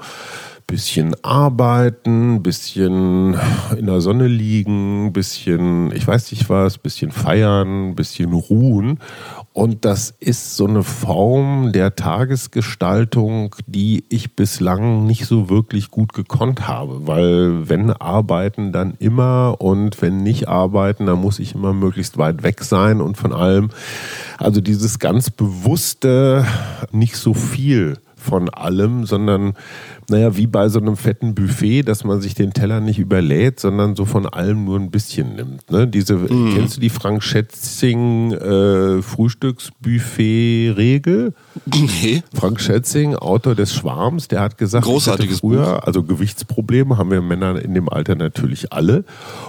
bisschen 0.66 1.14
arbeiten, 1.22 2.42
bisschen 2.42 3.38
in 3.76 3.87
der 3.87 4.00
Sonne 4.00 4.26
liegen, 4.26 5.12
bisschen, 5.12 5.92
ich 5.92 6.07
weiß 6.07 6.33
nicht 6.33 6.50
was, 6.50 6.79
bisschen 6.79 7.12
feiern, 7.12 7.94
bisschen 7.94 8.33
ruhen. 8.33 8.98
Und 9.57 9.87
das 9.87 10.11
ist 10.21 10.55
so 10.55 10.66
eine 10.66 10.83
Form 10.83 11.73
der 11.73 11.97
Tagesgestaltung, 11.97 13.57
die 13.66 14.05
ich 14.11 14.37
bislang 14.37 15.07
nicht 15.07 15.25
so 15.25 15.49
wirklich 15.49 15.90
gut 15.90 16.12
gekonnt 16.12 16.69
habe. 16.69 17.07
Weil 17.07 17.66
wenn 17.66 17.90
arbeiten, 17.90 18.71
dann 18.71 18.97
immer 18.99 19.57
und 19.59 20.03
wenn 20.03 20.23
nicht 20.23 20.47
arbeiten, 20.47 21.07
dann 21.07 21.23
muss 21.23 21.38
ich 21.38 21.55
immer 21.55 21.73
möglichst 21.73 22.19
weit 22.19 22.42
weg 22.42 22.64
sein 22.64 23.01
und 23.01 23.16
von 23.16 23.33
allem. 23.33 23.71
Also 24.37 24.61
dieses 24.61 24.99
ganz 24.99 25.31
bewusste, 25.31 26.45
nicht 26.92 27.16
so 27.16 27.33
viel 27.33 27.97
von 28.14 28.51
allem, 28.51 29.07
sondern 29.07 29.55
naja, 30.09 30.37
wie 30.37 30.47
bei 30.47 30.69
so 30.69 30.79
einem 30.79 30.97
fetten 30.97 31.35
Buffet, 31.35 31.83
dass 31.83 32.05
man 32.05 32.21
sich 32.21 32.35
den 32.35 32.53
Teller 32.53 32.79
nicht 32.81 33.01
überlädt, 33.01 33.59
sondern 33.59 33.97
so 33.97 34.05
von 34.05 34.27
allem 34.27 34.64
nur 34.64 34.79
ein 34.79 34.90
bisschen 34.90 35.35
nimmt. 35.35 35.69
Ne? 35.71 35.88
Diese, 35.88 36.14
mm. 36.14 36.55
kennst 36.55 36.77
du 36.77 36.81
die 36.81 36.90
Frank 36.90 37.25
Schätzing 37.25 38.33
äh, 38.33 39.01
Frühstücksbuffet-Regel? 39.03 41.35
Nee. 41.66 42.23
Frank 42.35 42.61
Schätzing, 42.61 43.16
Autor 43.16 43.57
des 43.57 43.75
Schwarms, 43.75 44.29
der 44.29 44.42
hat 44.42 44.59
gesagt, 44.59 44.85
Großartiges 44.85 45.40
früher, 45.40 45.77
Buch. 45.77 45.87
also 45.87 46.05
Gewichtsprobleme 46.05 46.99
haben 46.99 47.11
wir 47.11 47.21
Männer 47.21 47.61
in 47.61 47.75
dem 47.75 47.88
Alter 47.88 48.14
natürlich 48.14 48.73
alle. 48.73 49.05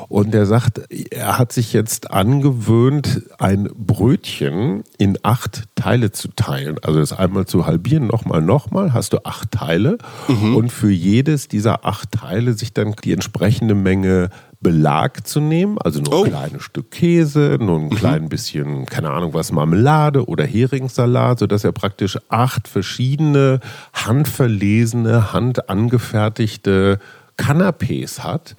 Und 0.08 0.34
er 0.34 0.48
sagt, 0.48 0.82
er 1.12 1.38
hat 1.38 1.52
sich 1.52 1.74
jetzt 1.74 2.10
angewöhnt, 2.12 3.22
ein 3.38 3.70
Brötchen 3.76 4.84
in 4.98 5.20
acht 5.22 5.66
Teile 5.76 6.12
zu 6.12 6.30
teilen. 6.36 6.78
Also 6.82 6.98
das 7.00 7.14
einmal 7.14 7.46
zu 7.46 7.68
halbieren, 7.68 8.08
nochmal, 8.08 8.42
nochmal, 8.42 8.94
hast 8.94 9.14
du 9.14 9.24
acht 9.24 9.52
Teile. 9.52 10.00
Mhm. 10.28 10.47
Und 10.56 10.72
für 10.72 10.92
jedes 10.92 11.48
dieser 11.48 11.86
acht 11.86 12.12
Teile 12.12 12.54
sich 12.54 12.74
dann 12.74 12.94
die 13.04 13.14
entsprechende 13.14 13.76
Menge 13.76 14.30
Belag 14.60 15.28
zu 15.28 15.40
nehmen, 15.40 15.78
also 15.78 16.02
nur 16.02 16.14
ein 16.14 16.20
oh. 16.20 16.24
kleines 16.24 16.64
Stück 16.64 16.90
Käse, 16.90 17.58
nur 17.60 17.80
ein 17.80 17.86
mhm. 17.86 17.90
klein 17.92 18.30
bisschen, 18.30 18.88
keine 18.88 19.12
Ahnung 19.12 19.34
was, 19.34 19.52
Marmelade 19.52 20.26
oder 20.26 20.46
Heringssalat, 20.46 21.40
sodass 21.40 21.64
er 21.64 21.74
praktisch 21.74 22.18
acht 22.30 22.68
verschiedene 22.68 23.60
handverlesene, 23.94 25.32
handangefertigte 25.32 27.00
Canapés 27.38 28.24
hat 28.24 28.56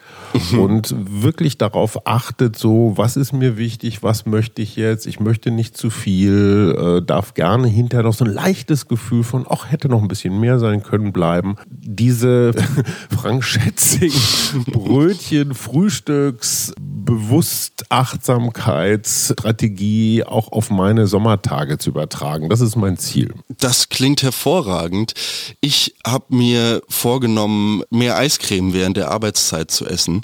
mhm. 0.53 0.59
und 0.61 0.95
wirklich 1.23 1.59
darauf 1.59 2.07
achtet, 2.07 2.57
so, 2.57 2.93
was 2.97 3.17
ist 3.17 3.33
mir 3.33 3.57
wichtig, 3.57 4.05
was 4.05 4.25
möchte 4.25 4.63
ich 4.63 4.77
jetzt, 4.77 5.07
ich 5.07 5.19
möchte 5.19 5.51
nicht 5.51 5.77
zu 5.77 5.91
viel, 5.91 6.77
äh, 6.79 7.03
darf 7.05 7.35
gerne 7.35 7.67
hinterher 7.67 8.05
noch 8.05 8.15
so 8.15 8.25
ein 8.25 8.33
leichtes 8.33 8.87
Gefühl 8.87 9.25
von, 9.25 9.47
ach, 9.49 9.71
hätte 9.71 9.89
noch 9.89 10.01
ein 10.01 10.09
bisschen 10.09 10.39
mehr 10.39 10.61
sein 10.61 10.85
können, 10.85 11.13
bleiben. 11.13 11.57
Diese 11.69 12.53
Frank 13.21 13.45
Schätzing 13.45 14.13
Brötchen, 14.67 15.55
Frühstücks, 15.55 16.73
bewusst 16.79 17.87
Achtsamkeitsstrategie 17.89 20.23
auch 20.25 20.53
auf 20.53 20.71
meine 20.71 21.09
Sommertage 21.09 21.79
zu 21.79 21.91
übertragen. 21.91 22.49
Das 22.49 22.61
ist 22.61 22.77
mein 22.77 22.97
Ziel. 22.97 23.35
Das 23.59 23.89
klingt 23.89 24.23
hervorragend. 24.23 25.15
Ich 25.61 25.97
habe 26.07 26.37
mir 26.37 26.81
vorgenommen, 26.89 27.83
mehr 27.91 28.17
Eiscreme 28.17 28.68
während 28.73 28.97
der 28.97 29.11
Arbeitszeit 29.11 29.71
zu 29.71 29.87
essen. 29.87 30.23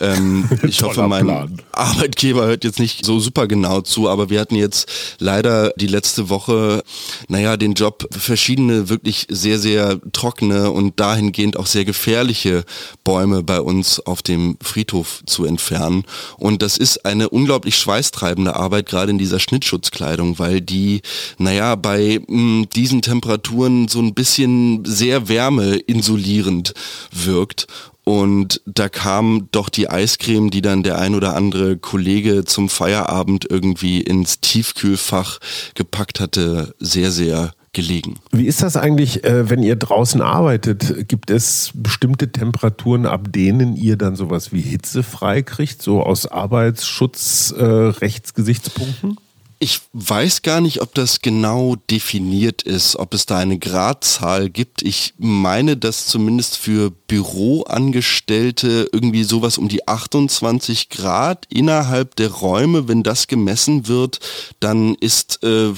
Ähm, 0.00 0.48
ich 0.66 0.82
hoffe, 0.82 1.06
mein 1.08 1.24
Plan. 1.24 1.62
Arbeitgeber 1.72 2.46
hört 2.46 2.64
jetzt 2.64 2.78
nicht 2.78 3.04
so 3.04 3.20
super 3.20 3.46
genau 3.46 3.80
zu, 3.80 4.08
aber 4.08 4.30
wir 4.30 4.40
hatten 4.40 4.56
jetzt 4.56 4.90
leider 5.18 5.72
die 5.76 5.86
letzte 5.86 6.28
Woche, 6.28 6.82
naja, 7.28 7.56
den 7.56 7.74
Job, 7.74 8.06
verschiedene 8.10 8.88
wirklich 8.88 9.26
sehr, 9.30 9.58
sehr 9.58 10.00
trockene 10.12 10.70
und 10.70 10.98
dahingehend 11.00 11.56
auch 11.56 11.66
sehr 11.66 11.84
gefährliche 11.84 12.64
Bäume 13.04 13.42
bei 13.42 13.60
uns 13.60 14.00
auf 14.00 14.22
dem 14.22 14.56
Friedhof 14.62 15.22
zu 15.26 15.44
entfernen. 15.44 16.04
Und 16.38 16.62
das 16.62 16.76
ist 16.76 17.04
eine 17.04 17.28
unglaublich 17.28 17.76
schweißtreibende 17.76 18.56
Arbeit, 18.56 18.86
gerade 18.86 19.10
in 19.10 19.18
dieser 19.18 19.40
Schnittschutzkleidung, 19.40 20.38
weil 20.38 20.60
die, 20.60 21.02
naja, 21.38 21.74
bei 21.74 22.20
mh, 22.26 22.26
hm, 22.28 22.66
diesen 22.74 23.02
Temperaturen 23.02 23.88
so 23.88 24.00
ein 24.00 24.14
bisschen 24.14 24.84
sehr 24.84 25.28
wärmeinsulierend 25.28 26.74
wirkt. 27.10 27.66
Und 28.04 28.60
da 28.66 28.88
kam 28.88 29.48
doch 29.52 29.68
die 29.68 29.88
Eiscreme, 29.88 30.50
die 30.50 30.62
dann 30.62 30.82
der 30.82 30.98
ein 30.98 31.14
oder 31.14 31.36
andere 31.36 31.76
Kollege 31.76 32.44
zum 32.44 32.68
Feierabend 32.68 33.46
irgendwie 33.48 34.00
ins 34.00 34.40
Tiefkühlfach 34.40 35.38
gepackt 35.74 36.18
hatte, 36.18 36.74
sehr, 36.80 37.12
sehr 37.12 37.52
gelegen. 37.72 38.16
Wie 38.32 38.46
ist 38.46 38.62
das 38.62 38.76
eigentlich, 38.76 39.24
äh, 39.24 39.48
wenn 39.48 39.62
ihr 39.62 39.76
draußen 39.76 40.20
arbeitet? 40.20 41.08
Gibt 41.08 41.30
es 41.30 41.70
bestimmte 41.74 42.30
Temperaturen, 42.30 43.06
ab 43.06 43.32
denen 43.32 43.76
ihr 43.76 43.96
dann 43.96 44.14
sowas 44.14 44.52
wie 44.52 44.60
hitzefrei 44.60 45.40
kriegt, 45.42 45.80
so 45.80 46.02
aus 46.02 46.26
Arbeitsschutzrechtsgesichtspunkten? 46.26 49.12
Äh, 49.12 49.31
ich 49.62 49.80
weiß 49.92 50.42
gar 50.42 50.60
nicht, 50.60 50.82
ob 50.82 50.92
das 50.92 51.20
genau 51.20 51.76
definiert 51.88 52.62
ist, 52.62 52.96
ob 52.96 53.14
es 53.14 53.26
da 53.26 53.38
eine 53.38 53.60
Gradzahl 53.60 54.50
gibt. 54.50 54.82
Ich 54.82 55.14
meine, 55.18 55.76
dass 55.76 56.06
zumindest 56.06 56.56
für 56.56 56.90
Büroangestellte 56.90 58.88
irgendwie 58.90 59.22
sowas 59.22 59.58
um 59.58 59.68
die 59.68 59.86
28 59.86 60.88
Grad 60.88 61.46
innerhalb 61.48 62.16
der 62.16 62.30
Räume, 62.30 62.88
wenn 62.88 63.04
das 63.04 63.28
gemessen 63.28 63.86
wird, 63.86 64.18
dann 64.58 64.96
ist 64.96 65.44
äh, 65.44 65.70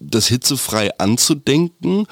das 0.00 0.28
hitzefrei 0.28 0.96
anzudenken. 0.98 2.06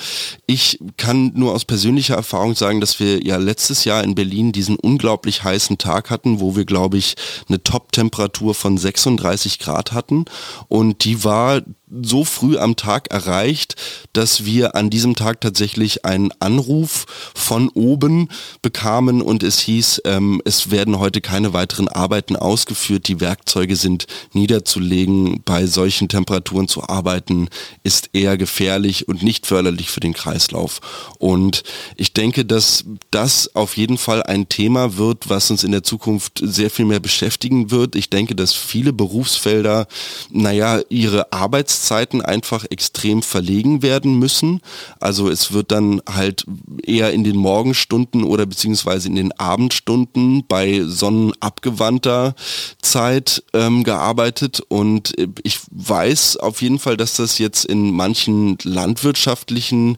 Ich 0.44 0.78
kann 0.98 1.32
nur 1.36 1.54
aus 1.54 1.64
persönlicher 1.64 2.16
Erfahrung 2.16 2.54
sagen, 2.54 2.82
dass 2.82 3.00
wir 3.00 3.24
ja 3.24 3.38
letztes 3.38 3.84
Jahr 3.84 4.04
in 4.04 4.14
Berlin 4.14 4.52
diesen 4.52 4.76
unglaublich 4.76 5.42
heißen 5.42 5.78
Tag 5.78 6.10
hatten, 6.10 6.38
wo 6.38 6.54
wir, 6.54 6.66
glaube 6.66 6.98
ich, 6.98 7.14
eine 7.48 7.62
Top-Temperatur 7.62 8.54
von 8.54 8.76
36 8.76 9.58
Grad 9.58 9.92
hatten. 9.92 10.26
Und 10.68 11.04
die 11.04 11.24
war 11.24 11.62
so 11.90 12.24
früh 12.24 12.56
am 12.56 12.76
Tag 12.76 13.10
erreicht, 13.10 13.74
dass 14.12 14.44
wir 14.44 14.76
an 14.76 14.90
diesem 14.90 15.16
Tag 15.16 15.40
tatsächlich 15.40 16.04
einen 16.04 16.30
Anruf 16.38 17.06
von 17.34 17.68
oben 17.70 18.28
bekamen 18.62 19.22
und 19.22 19.42
es 19.42 19.58
hieß, 19.58 20.02
ähm, 20.04 20.40
es 20.44 20.70
werden 20.70 20.98
heute 20.98 21.20
keine 21.20 21.52
weiteren 21.52 21.88
Arbeiten 21.88 22.36
ausgeführt, 22.36 23.08
die 23.08 23.20
Werkzeuge 23.20 23.76
sind 23.76 24.06
niederzulegen. 24.32 25.42
Bei 25.44 25.66
solchen 25.66 26.08
Temperaturen 26.08 26.68
zu 26.68 26.88
arbeiten 26.88 27.48
ist 27.82 28.10
eher 28.12 28.36
gefährlich 28.36 29.08
und 29.08 29.22
nicht 29.22 29.46
förderlich 29.46 29.90
für 29.90 30.00
den 30.00 30.14
Kreislauf. 30.14 30.80
Und 31.18 31.64
ich 31.96 32.12
denke, 32.12 32.44
dass 32.44 32.84
das 33.10 33.54
auf 33.56 33.76
jeden 33.76 33.98
Fall 33.98 34.22
ein 34.22 34.48
Thema 34.48 34.96
wird, 34.96 35.28
was 35.28 35.50
uns 35.50 35.64
in 35.64 35.72
der 35.72 35.82
Zukunft 35.82 36.40
sehr 36.42 36.70
viel 36.70 36.84
mehr 36.84 37.00
beschäftigen 37.00 37.70
wird. 37.70 37.96
Ich 37.96 38.10
denke, 38.10 38.36
dass 38.36 38.54
viele 38.54 38.92
Berufsfelder, 38.92 39.88
naja, 40.30 40.80
ihre 40.88 41.32
Arbeitszeit 41.32 41.79
Arbeitszeiten 41.80 42.20
einfach 42.22 42.66
extrem 42.70 43.22
verlegen 43.22 43.82
werden 43.82 44.18
müssen. 44.18 44.60
Also 45.00 45.28
es 45.30 45.52
wird 45.52 45.72
dann 45.72 46.02
halt 46.08 46.44
eher 46.82 47.12
in 47.12 47.24
den 47.24 47.36
Morgenstunden 47.36 48.24
oder 48.24 48.46
beziehungsweise 48.46 49.08
in 49.08 49.14
den 49.14 49.32
Abendstunden 49.32 50.44
bei 50.46 50.82
sonnenabgewandter 50.84 52.34
Zeit 52.82 53.42
ähm, 53.54 53.84
gearbeitet 53.84 54.60
und 54.68 55.14
ich 55.42 55.60
weiß 55.70 56.36
auf 56.36 56.60
jeden 56.62 56.78
Fall, 56.78 56.96
dass 56.96 57.16
das 57.16 57.38
jetzt 57.38 57.64
in 57.64 57.92
manchen 57.92 58.58
landwirtschaftlichen 58.62 59.96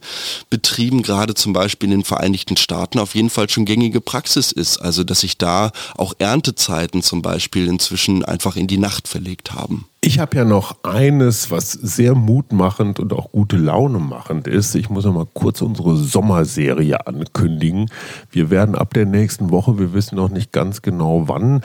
Betrieben, 0.51 1.03
gerade 1.03 1.35
zum 1.35 1.53
Beispiel 1.53 1.91
in 1.91 1.99
den 1.99 2.05
Vereinigten 2.05 2.57
Staaten, 2.57 2.99
auf 2.99 3.15
jeden 3.15 3.31
Fall 3.31 3.49
schon 3.49 3.65
gängige 3.65 4.01
Praxis 4.01 4.53
ist. 4.53 4.79
Also 4.79 5.05
dass 5.05 5.21
sich 5.21 5.39
da 5.39 5.73
auch 5.97 6.15
Erntezeiten 6.19 7.03
zum 7.03 7.23
Beispiel 7.23 7.67
inzwischen 7.67 8.25
einfach 8.25 8.57
in 8.57 8.67
die 8.67 8.79
Nacht 8.79 9.09
verlegt 9.09 9.53
haben. 9.53 9.87
Ich 10.05 10.19
habe 10.19 10.37
ja 10.37 10.45
noch 10.45 10.83
eines, 10.83 11.53
was 11.53 11.71
sehr 11.71 12.17
mutmachend 12.17 12.99
und 12.99 13.13
auch 13.13 13.31
gute 13.31 13.57
Laune 13.57 14.01
machend 14.01 14.49
ist. 14.49 14.75
Ich 14.75 14.91
muss 14.91 15.05
noch 15.05 15.15
mal 15.15 15.29
kurz 15.33 15.63
unsere 15.63 15.95
Sommerserie 15.95 17.07
ankündigen. 17.07 17.89
Wir 18.29 18.51
werden 18.51 18.75
ab 18.75 18.95
der 18.95 19.07
nächsten 19.07 19.51
Woche, 19.51 19.79
wir 19.79 19.93
wissen 19.93 20.17
noch 20.17 20.29
nicht 20.29 20.51
ganz 20.51 20.83
genau 20.83 21.29
wann, 21.29 21.61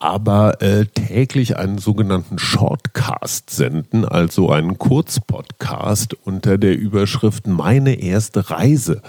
aber 0.00 0.62
äh, 0.62 0.86
täglich 0.86 1.58
einen 1.58 1.76
sogenannten 1.76 2.38
Shortcast 2.38 3.50
senden, 3.50 4.06
also 4.06 4.50
einen 4.50 4.78
Kurzpodcast 4.78 6.14
unter 6.24 6.56
der 6.56 6.76
Überschrift 6.78 7.46
Meine 7.46 8.00
erste 8.00 8.48
Reise. 8.50 9.02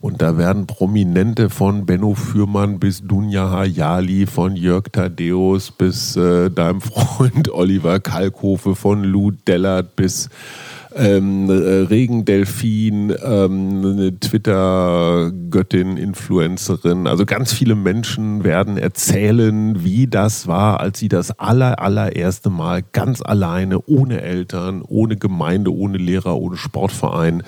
Und 0.00 0.22
da 0.22 0.38
werden 0.38 0.68
Prominente 0.68 1.50
von 1.50 1.84
Benno 1.84 2.14
Fürmann 2.14 2.78
bis 2.78 3.02
Dunja 3.02 3.50
Hayali, 3.50 4.26
von 4.26 4.54
Jörg 4.54 4.84
Tadeus 4.92 5.72
bis 5.72 6.14
äh, 6.16 6.48
deinem 6.48 6.80
Freund 6.80 7.48
Oliver 7.52 7.98
Kalkofe, 7.98 8.76
von 8.76 9.02
Lou 9.02 9.32
Dellert 9.32 9.96
bis 9.96 10.28
ähm, 10.96 11.50
äh, 11.50 11.52
Regendelfin, 11.52 13.14
ähm, 13.22 13.84
eine 13.84 14.18
Twitter-Göttin, 14.18 15.98
Influencerin. 15.98 17.06
Also 17.06 17.26
ganz 17.26 17.52
viele 17.52 17.74
Menschen 17.74 18.44
werden 18.44 18.78
erzählen, 18.78 19.84
wie 19.84 20.06
das 20.06 20.46
war, 20.46 20.80
als 20.80 20.98
sie 20.98 21.08
das 21.08 21.38
aller, 21.38 21.80
allererste 21.80 22.48
Mal 22.48 22.82
ganz 22.92 23.20
alleine, 23.20 23.80
ohne 23.86 24.22
Eltern, 24.22 24.82
ohne 24.82 25.16
Gemeinde, 25.16 25.72
ohne 25.72 25.98
Lehrer, 25.98 26.38
ohne 26.38 26.56
Sportverein 26.56 27.42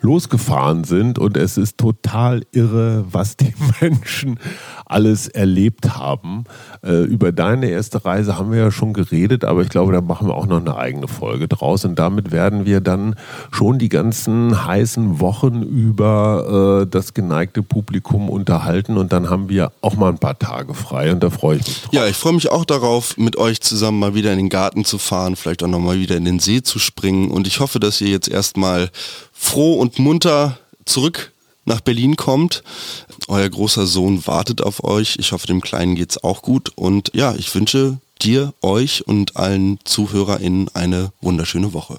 losgefahren 0.00 0.84
sind. 0.84 1.18
Und 1.18 1.36
es 1.36 1.58
ist 1.58 1.78
total 1.78 2.42
irre, 2.52 3.06
was 3.10 3.36
die 3.36 3.54
Menschen 3.80 4.38
alles 4.86 5.26
erlebt 5.26 5.96
haben. 5.96 6.44
Äh, 6.84 7.02
über 7.02 7.32
deine 7.32 7.66
erste 7.66 8.04
Reise 8.04 8.38
haben 8.38 8.52
wir 8.52 8.58
ja 8.58 8.70
schon 8.70 8.92
geredet, 8.92 9.44
aber 9.44 9.62
ich 9.62 9.68
glaube, 9.68 9.92
da 9.92 10.00
machen 10.00 10.28
wir 10.28 10.34
auch 10.34 10.46
noch 10.46 10.60
eine 10.60 10.76
eigene 10.76 11.08
Folge 11.08 11.48
draus. 11.48 11.84
Und 11.84 11.98
damit 11.98 12.30
werden 12.30 12.66
wir 12.66 12.83
dann 12.84 13.16
schon 13.50 13.78
die 13.78 13.88
ganzen 13.88 14.64
heißen 14.64 15.20
Wochen 15.20 15.62
über 15.62 16.82
äh, 16.82 16.86
das 16.86 17.14
geneigte 17.14 17.62
Publikum 17.62 18.30
unterhalten 18.30 18.96
und 18.96 19.12
dann 19.12 19.30
haben 19.30 19.48
wir 19.48 19.72
auch 19.80 19.96
mal 19.96 20.10
ein 20.10 20.18
paar 20.18 20.38
Tage 20.38 20.74
frei 20.74 21.10
und 21.12 21.22
da 21.22 21.30
freue 21.30 21.56
ich 21.58 21.66
mich 21.66 21.82
drauf. 21.82 21.92
Ja, 21.92 22.06
ich 22.06 22.16
freue 22.16 22.34
mich 22.34 22.50
auch 22.50 22.64
darauf, 22.64 23.16
mit 23.16 23.36
euch 23.36 23.60
zusammen 23.60 23.98
mal 23.98 24.14
wieder 24.14 24.32
in 24.32 24.38
den 24.38 24.48
Garten 24.48 24.84
zu 24.84 24.98
fahren, 24.98 25.36
vielleicht 25.36 25.62
auch 25.62 25.68
nochmal 25.68 25.98
wieder 25.98 26.16
in 26.16 26.24
den 26.24 26.38
See 26.38 26.62
zu 26.62 26.78
springen 26.78 27.30
und 27.30 27.46
ich 27.46 27.60
hoffe, 27.60 27.80
dass 27.80 28.00
ihr 28.00 28.08
jetzt 28.08 28.28
erstmal 28.28 28.90
froh 29.32 29.74
und 29.74 29.98
munter 29.98 30.58
zurück 30.84 31.32
nach 31.64 31.80
Berlin 31.80 32.16
kommt. 32.16 32.62
Euer 33.28 33.48
großer 33.48 33.86
Sohn 33.86 34.26
wartet 34.26 34.62
auf 34.62 34.84
euch. 34.84 35.16
Ich 35.18 35.32
hoffe, 35.32 35.46
dem 35.46 35.60
Kleinen 35.60 35.94
geht's 35.94 36.22
auch 36.22 36.42
gut. 36.42 36.72
Und 36.76 37.10
ja, 37.14 37.34
ich 37.34 37.54
wünsche 37.54 37.98
dir, 38.22 38.54
euch 38.62 39.06
und 39.06 39.36
allen 39.36 39.78
ZuhörerInnen 39.84 40.68
eine 40.74 41.12
wunderschöne 41.20 41.72
Woche. 41.72 41.98